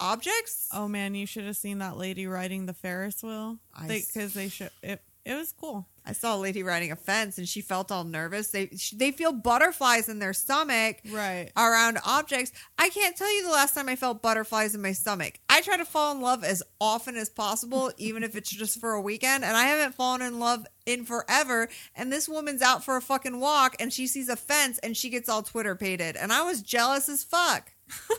[0.00, 0.68] objects.
[0.72, 3.58] Oh man, you should have seen that lady riding the Ferris wheel.
[3.86, 4.70] Because they, should.
[4.82, 5.86] It, it was cool.
[6.06, 8.48] I saw a lady riding a fence and she felt all nervous.
[8.50, 11.50] They they feel butterflies in their stomach Right.
[11.56, 12.52] around objects.
[12.78, 15.38] I can't tell you the last time I felt butterflies in my stomach.
[15.48, 18.92] I try to fall in love as often as possible, even if it's just for
[18.92, 19.44] a weekend.
[19.46, 21.70] And I haven't fallen in love in forever.
[21.94, 25.08] And this woman's out for a fucking walk and she sees a fence and she
[25.08, 26.16] gets all Twitter pated.
[26.16, 27.72] And I was jealous as fuck.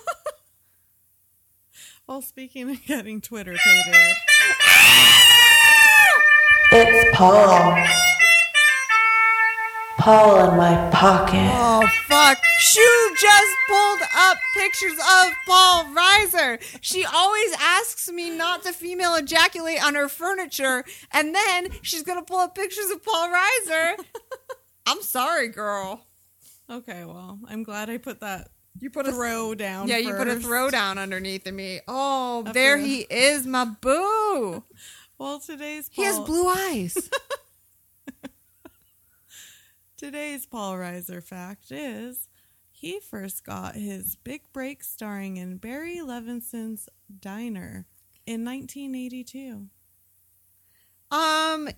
[2.08, 3.96] Well, speaking of getting Twitter pated,
[6.78, 7.78] It's Paul.
[9.98, 11.50] Paul in my pocket.
[11.54, 12.38] Oh fuck!
[12.60, 16.60] Shu just pulled up pictures of Paul Reiser.
[16.82, 22.24] She always asks me not to female ejaculate on her furniture, and then she's gonna
[22.24, 23.94] pull up pictures of Paul Reiser.
[24.86, 26.06] I'm sorry, girl.
[26.70, 28.50] okay, well, I'm glad I put that
[28.80, 29.88] You put a throw down.
[29.88, 30.46] yeah, you put a first.
[30.46, 31.80] throw down underneath of me.
[31.88, 32.86] Oh, Up there here.
[32.86, 34.64] he is, my boo.
[35.18, 37.10] Well, today's He has blue eyes.
[39.98, 42.28] Today's Paul Reiser fact is
[42.70, 46.90] he first got his big break starring in Barry Levinson's
[47.22, 47.86] Diner
[48.26, 49.68] in 1982.
[51.12, 51.70] um,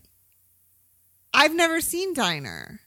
[1.31, 2.79] I've never seen Diner.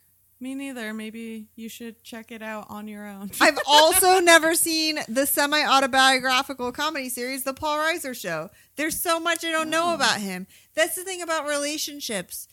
[0.43, 0.95] Me neither.
[0.95, 3.30] Maybe you should check it out on your own.
[3.41, 8.49] I've also never seen the semi autobiographical comedy series, The Paul Reiser Show.
[8.76, 9.95] There's so much I don't know oh.
[9.95, 10.47] about him.
[10.74, 12.49] That's the thing about relationships.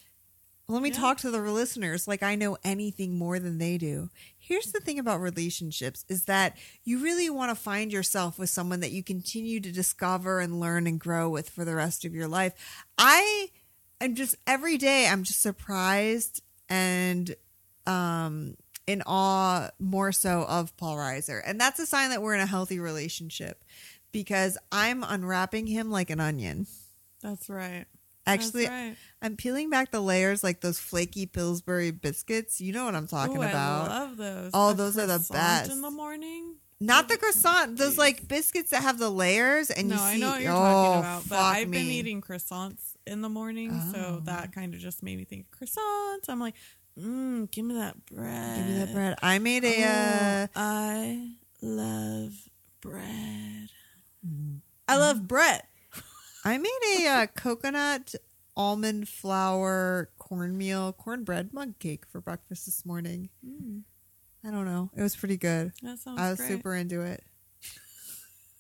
[0.68, 0.98] Let me Yeah.
[0.98, 4.10] talk to the listeners like I know anything more than they do.
[4.38, 8.82] Here's the thing about relationships is that you really want to find yourself with someone
[8.82, 12.28] that you continue to discover and learn and grow with for the rest of your
[12.28, 12.54] life.
[12.98, 13.52] I
[14.02, 17.34] am just every day I'm just surprised and
[17.88, 21.42] um in awe more so of Paul Reiser.
[21.46, 23.64] And that's a sign that we're in a healthy relationship
[24.12, 26.68] because I'm unwrapping him like an onion.
[27.22, 27.86] That's right.
[28.26, 28.96] Actually, That's right.
[29.22, 32.60] I'm peeling back the layers like those flaky Pillsbury biscuits.
[32.60, 33.90] You know what I'm talking Ooh, about.
[33.90, 34.52] I love those.
[34.54, 35.72] Oh, A those are the best.
[35.72, 36.56] In the morning.
[36.80, 40.18] Not the croissant, those like biscuits that have the layers and no, you see I
[40.18, 43.92] know what you're oh, talking about, but I've been eating croissants in the morning, Oh.
[43.94, 46.30] so that kind of just made me think croissants.
[46.30, 46.54] I'm like,
[46.98, 48.58] mmm, give me that bread.
[48.58, 49.16] Give me that bread.
[49.22, 51.32] I made a uh, Oh, I
[51.62, 52.34] love
[52.82, 53.70] bread.
[54.26, 54.58] Mm-hmm.
[54.88, 55.64] I love bread.
[56.46, 58.16] I made a uh, coconut
[58.56, 63.30] almond flour cornmeal cornbread mug cake for breakfast this morning.
[64.46, 64.90] I don't know.
[64.96, 65.74] It was pretty good.
[65.84, 66.50] That sounds I was great.
[66.50, 67.24] super into it.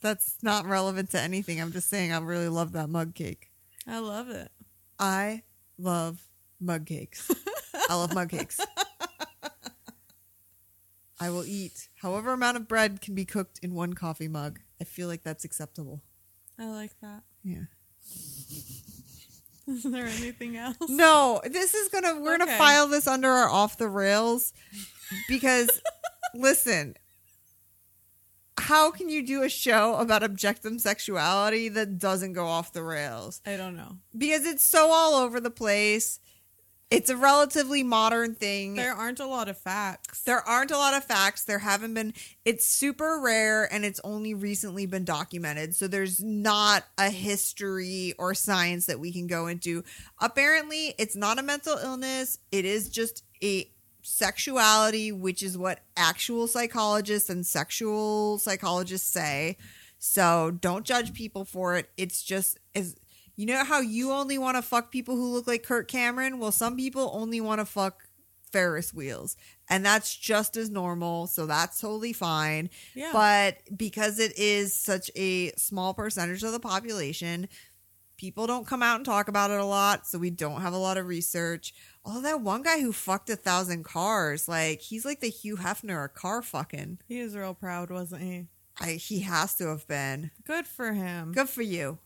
[0.01, 1.59] That's not relevant to anything.
[1.61, 3.49] I'm just saying I really love that mug cake.
[3.88, 4.51] I love it.
[4.99, 5.43] I
[5.79, 6.19] love
[6.59, 7.31] mug cakes.
[7.89, 8.59] I love mug cakes.
[11.19, 14.59] I will eat however amount of bread can be cooked in one coffee mug.
[14.80, 16.03] I feel like that's acceptable.
[16.59, 17.23] I like that.
[17.43, 17.63] Yeah.
[19.67, 20.78] Is there anything else?
[20.88, 22.57] No, this is gonna we're gonna Okay.
[22.57, 24.53] file this under our off the rails
[25.28, 25.82] because
[26.36, 26.95] listen,
[28.59, 33.41] how can you do a show about objectum sexuality that doesn't go off the rails?
[33.45, 33.97] I don't know.
[34.17, 36.19] Because it's so all over the place.
[36.89, 38.75] It's a relatively modern thing.
[38.75, 40.23] There aren't a lot of facts.
[40.23, 41.43] There aren't a lot of facts.
[41.43, 42.13] There haven't been.
[42.45, 45.75] It's super rare and it's only recently been documented.
[45.75, 49.83] So there's not a history or science that we can go into.
[50.21, 52.39] Apparently, it's not a mental illness.
[52.53, 53.69] It is just a
[54.01, 59.57] sexuality, which is what actual psychologists and sexual psychologists say.
[59.99, 61.89] So don't judge people for it.
[61.97, 62.95] It's just as
[63.38, 66.39] you know how you only want to fuck people who look like Kirk Cameron?
[66.39, 68.03] Well, some people only want to fuck
[68.51, 69.38] Ferris wheels.
[69.69, 71.27] And that's just as normal.
[71.27, 72.69] So that's totally fine.
[72.95, 73.11] Yeah.
[73.13, 77.47] But because it is such a small percentage of the population,
[78.17, 80.07] people don't come out and talk about it a lot.
[80.07, 81.73] So we don't have a lot of research.
[82.03, 86.05] Oh, that one guy who fucked a thousand cars, like he's like the Hugh Hefner
[86.05, 86.99] of car fucking.
[87.07, 88.47] he was real proud, wasn't he?
[88.79, 90.31] I, he has to have been.
[90.45, 91.33] Good for him.
[91.33, 91.99] Good for you.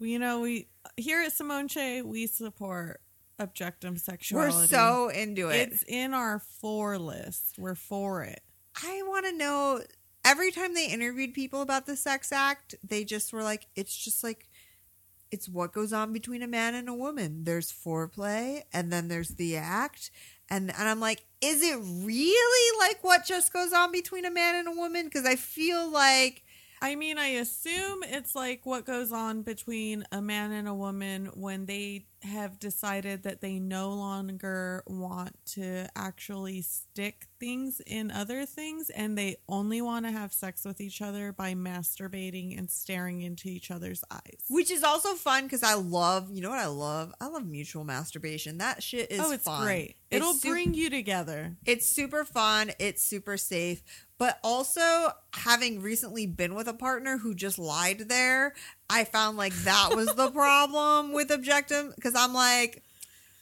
[0.00, 3.02] You know, we here at Simone Che, we support
[3.38, 4.56] objectum sexuality.
[4.56, 5.70] We're so into it.
[5.70, 7.56] It's in our for list.
[7.58, 8.40] We're for it.
[8.82, 9.82] I want to know
[10.24, 14.24] every time they interviewed people about the sex act, they just were like, it's just
[14.24, 14.48] like,
[15.30, 17.44] it's what goes on between a man and a woman.
[17.44, 20.10] There's foreplay and then there's the act.
[20.48, 24.56] And, and I'm like, is it really like what just goes on between a man
[24.56, 25.04] and a woman?
[25.04, 26.42] Because I feel like,
[26.82, 31.26] I mean, I assume it's like what goes on between a man and a woman
[31.34, 38.44] when they have decided that they no longer want to actually stick things in other
[38.44, 43.22] things and they only want to have sex with each other by masturbating and staring
[43.22, 44.44] into each other's eyes.
[44.48, 47.12] Which is also fun because I love, you know what I love?
[47.20, 48.58] I love mutual masturbation.
[48.58, 49.62] That shit is oh, it's fun.
[49.62, 49.96] great.
[50.10, 51.56] It's It'll su- bring you together.
[51.64, 52.72] It's super fun.
[52.78, 53.82] It's super safe.
[54.20, 58.52] But also, having recently been with a partner who just lied there,
[58.90, 62.82] I found like that was the problem with objective because I'm like,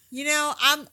[0.09, 0.87] you know, I'm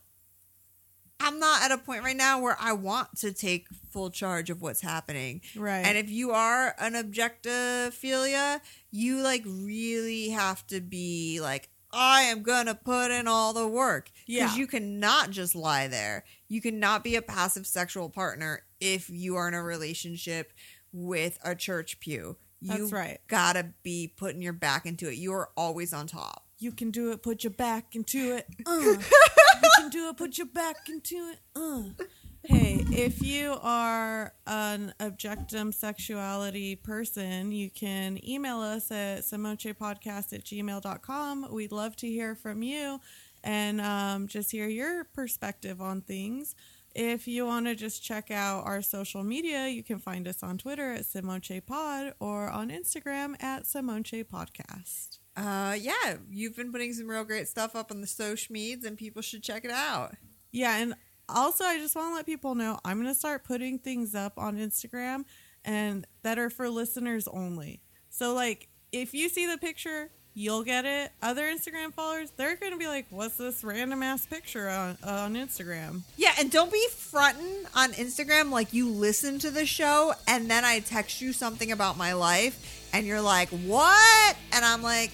[1.20, 4.60] I'm not at a point right now where I want to take full charge of
[4.60, 5.42] what's happening.
[5.56, 5.86] Right.
[5.86, 12.42] And if you are an objectophilia, you like really have to be like, I am
[12.42, 14.10] gonna put in all the work.
[14.26, 14.46] Yeah.
[14.46, 16.24] Because you cannot just lie there.
[16.48, 18.64] You cannot be a passive sexual partner
[18.94, 20.54] if you are in a relationship
[20.92, 22.38] with a church pew.
[22.62, 23.20] You That's right.
[23.28, 25.16] Gotta be putting your back into it.
[25.16, 26.46] You are always on top.
[26.58, 27.22] You can do it.
[27.22, 28.48] Put your back into it.
[28.66, 28.80] Uh.
[29.64, 30.18] you can do it.
[30.18, 31.40] Put your back into it.
[31.56, 31.84] Uh.
[32.44, 40.44] Hey, if you are an objectum sexuality person, you can email us at simochepodcast at
[40.44, 41.48] gmail.com.
[41.52, 43.00] We'd love to hear from you
[43.44, 46.56] and um, just hear your perspective on things.
[46.96, 50.58] If you want to just check out our social media, you can find us on
[50.58, 55.20] Twitter at Simoche Pod or on Instagram at Simoche Podcast.
[55.36, 58.98] Uh yeah, you've been putting some real great stuff up on the social medias and
[58.98, 60.16] people should check it out.
[60.54, 60.94] Yeah, and
[61.28, 64.34] also I just want to let people know I'm going to start putting things up
[64.38, 65.26] on Instagram
[65.66, 67.82] and that are for listeners only.
[68.10, 71.12] So like if you see the picture, you'll get it.
[71.24, 75.34] Other Instagram followers, they're going to be like, "What's this random ass picture on on
[75.36, 80.52] Instagram?" Yeah, and don't be fronting on Instagram like you listen to the show and
[80.52, 85.12] then I text you something about my life and you're like, "What?" And I'm like,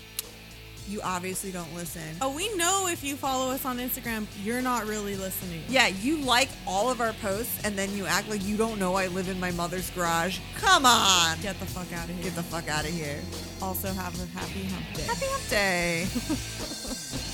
[0.88, 4.86] "You obviously don't listen." Oh, we know if you follow us on Instagram, you're not
[4.86, 5.64] really listening.
[5.70, 8.96] Yeah, you like all of our posts and then you act like you don't know
[8.96, 10.40] I live in my mother's garage.
[10.56, 11.40] Come on.
[11.42, 12.24] Get the fuck out of here.
[12.26, 13.20] Get the fuck out of here.
[13.62, 15.04] also have a happy hump day.
[15.04, 17.28] Happy hump day.